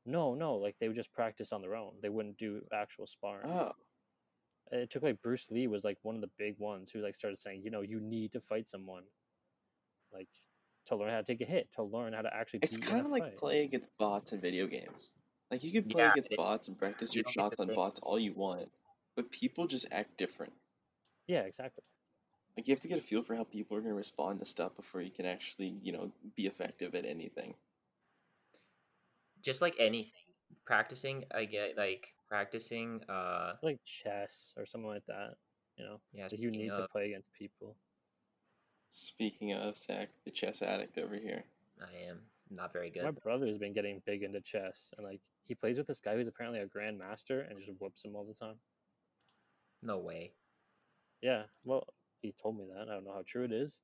[0.06, 1.94] no, no, like they would just practice on their own.
[2.02, 3.50] They wouldn't do actual sparring.
[3.50, 3.74] Oh,
[4.72, 7.38] It took like Bruce Lee was like one of the big ones who like started
[7.40, 9.04] saying, you know, you need to fight someone,
[10.14, 10.30] like
[10.86, 12.60] to learn how to take a hit, to learn how to actually.
[12.64, 13.38] it's kind of like fight.
[13.38, 15.10] playing against bots in video games.
[15.52, 18.20] Like you can play Yeah, against it- bots and practice your shots on bots all
[18.20, 18.70] you want,
[19.16, 20.54] but people just act different.
[21.28, 21.84] Yeah, exactly.
[22.56, 24.46] Like you have to get a feel for how people are going to respond to
[24.46, 27.54] stuff before you can actually, you know, be effective at anything.
[29.44, 30.12] Just like anything,
[30.66, 33.02] practicing, I get like practicing.
[33.08, 35.36] Uh, Like chess or something like that.
[35.78, 37.76] You know, yeah, you speaking need to play against people.
[38.90, 41.44] Speaking of Zach, the chess addict over here.
[41.80, 43.04] I am not very good.
[43.04, 46.28] My brother's been getting big into chess, and like he plays with this guy who's
[46.28, 48.56] apparently a grandmaster and just whoops him all the time.
[49.84, 50.32] No way.
[51.22, 51.88] Yeah, well,
[52.22, 52.88] he told me that.
[52.90, 53.80] I don't know how true it is.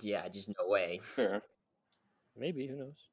[0.00, 1.00] yeah, just no way.
[1.02, 1.42] Fair.
[2.38, 3.08] Maybe who knows?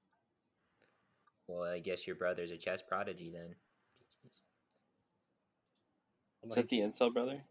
[1.47, 3.55] Well, I guess your brother's a chess prodigy then.
[4.25, 4.39] Jeez.
[6.43, 7.41] I'm Is that the like, incel brother?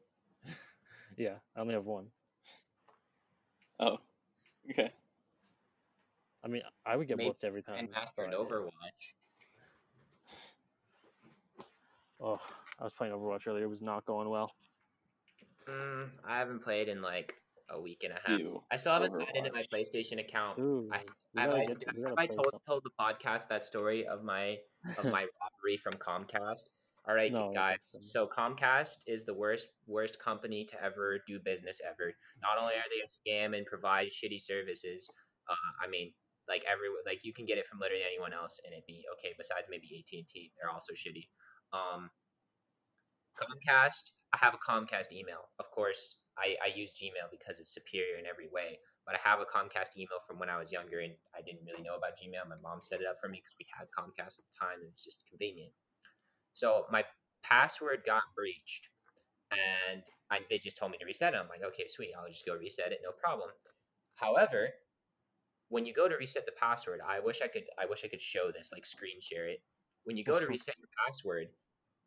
[1.16, 2.06] yeah, I only have one.
[3.80, 3.98] Oh,
[4.70, 4.90] okay.
[6.44, 7.86] I mean, I would get Maybe whooped every time.
[7.88, 9.14] Grandmaster in but- Overwatch.
[12.20, 12.38] Oh,
[12.78, 13.64] I was playing Overwatch earlier.
[13.64, 14.52] It was not going well.
[15.68, 17.34] Mm, I haven't played in like
[17.70, 18.38] a week and a half.
[18.38, 18.62] You.
[18.70, 20.58] I still haven't signed into my PlayStation account.
[20.58, 21.04] Ooh, I-
[21.34, 24.58] we Have I, to- have I told, told the podcast that story of my
[24.98, 26.64] of my robbery from Comcast?
[27.08, 27.78] All right, No, guys.
[28.00, 32.12] So Comcast is the worst worst company to ever do business ever.
[32.42, 35.08] Not only are they a scam and provide shitty services,
[35.48, 36.12] uh, I mean,
[36.48, 39.34] like every like you can get it from literally anyone else and it'd be okay.
[39.38, 41.26] Besides maybe AT and T, they're also shitty.
[41.72, 42.10] Um,
[43.38, 45.48] Comcast, I have a Comcast email.
[45.58, 48.78] Of course, I, I use Gmail because it's superior in every way.
[49.04, 51.82] But I have a Comcast email from when I was younger and I didn't really
[51.82, 52.46] know about Gmail.
[52.48, 54.88] My mom set it up for me because we had Comcast at the time and
[54.88, 55.72] it was just convenient.
[56.54, 57.04] So my
[57.42, 58.88] password got breached
[59.50, 61.36] and I, they just told me to reset it.
[61.36, 62.12] I'm like, okay, sweet.
[62.16, 63.00] I'll just go reset it.
[63.02, 63.50] No problem.
[64.16, 64.70] However,
[65.68, 68.20] when you go to reset the password, I wish I could I wish I could
[68.20, 69.60] show this, like screen share it.
[70.04, 71.48] When you go to reset your password,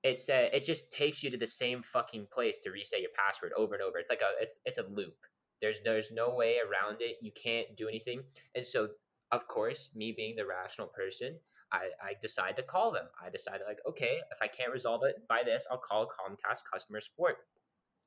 [0.06, 3.52] it said it just takes you to the same fucking place to reset your password
[3.58, 3.98] over and over.
[3.98, 5.18] It's like a it's it's a loop.
[5.62, 7.18] There's there's no way around it.
[7.22, 8.22] You can't do anything.
[8.54, 8.90] And so
[9.32, 11.36] of course, me being the rational person,
[11.72, 13.06] I, I decide to call them.
[13.20, 17.02] I decide like, okay, if I can't resolve it by this, I'll call Comcast customer
[17.02, 17.38] support.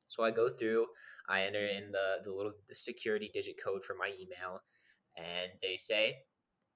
[0.07, 0.87] So I go through,
[1.29, 4.63] I enter in the, the little security digit code for my email,
[5.17, 6.19] and they say,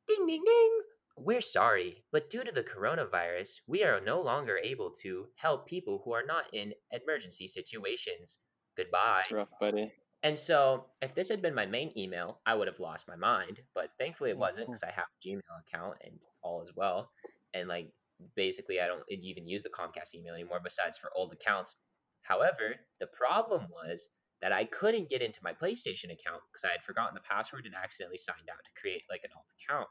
[0.09, 0.81] ding ding ding,
[1.17, 6.01] we're sorry, but due to the coronavirus, we are no longer able to help people
[6.05, 8.39] who are not in emergency situations.
[8.77, 9.23] Goodbye.
[9.25, 9.93] It's rough, buddy.
[10.23, 13.61] And so, if this had been my main email, I would have lost my mind.
[13.75, 14.73] But thankfully, it wasn't mm-hmm.
[14.73, 17.11] because I have a Gmail account and all as well.
[17.55, 17.91] And like,
[18.37, 21.75] basically, I don't even use the Comcast email anymore, besides for old accounts.
[22.23, 24.09] However, the problem was
[24.41, 27.75] that I couldn't get into my PlayStation account because I had forgotten the password and
[27.75, 29.89] accidentally signed out to create like an alt account.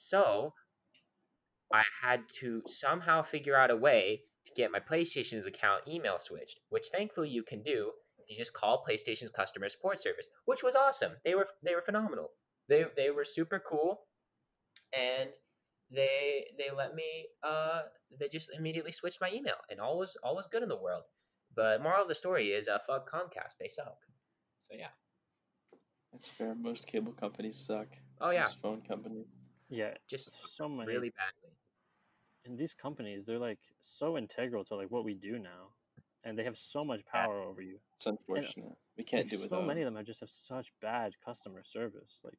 [0.00, 0.54] So,
[1.70, 6.58] I had to somehow figure out a way to get my PlayStation's account email switched,
[6.70, 10.74] which thankfully you can do if you just call PlayStation's customer support service, which was
[10.74, 11.12] awesome.
[11.22, 12.30] They were they were phenomenal.
[12.68, 14.00] They they were super cool,
[14.96, 15.28] and
[15.90, 17.82] they they let me uh
[18.18, 21.04] they just immediately switched my email, and all was all was good in the world.
[21.54, 23.98] But moral of the story is uh fuck Comcast, they suck.
[24.62, 24.92] So yeah.
[26.10, 26.54] That's fair.
[26.54, 27.88] Most cable companies suck.
[28.18, 28.44] Oh yeah.
[28.44, 29.26] Most phone companies.
[29.70, 30.92] Yeah, just so many.
[30.92, 31.56] really badly.
[32.44, 35.70] And these companies, they're like so integral to like what we do now
[36.24, 37.48] and they have so much power yeah.
[37.48, 37.78] over you.
[37.96, 38.56] It's unfortunate.
[38.56, 39.50] And, we can't like, do it.
[39.50, 42.18] So many of them have just have such bad customer service.
[42.22, 42.38] Like,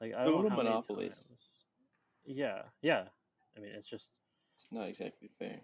[0.00, 1.26] like I don't know how monopolies.
[2.24, 3.04] Yeah, yeah.
[3.56, 4.10] I mean, it's just.
[4.54, 5.60] It's not exactly fair.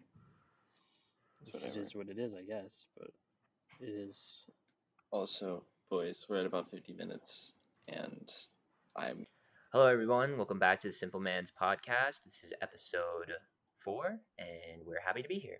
[1.43, 3.11] It is what it is, I guess, but
[3.81, 4.45] it is.
[5.11, 7.53] Also, boys, we're at about fifty minutes,
[7.89, 8.33] and
[8.97, 9.27] I'm.
[9.75, 10.37] Hello, everyone.
[10.37, 12.23] Welcome back to the Simple Man's podcast.
[12.23, 13.33] This is episode
[13.85, 15.59] four, and we're happy to be here.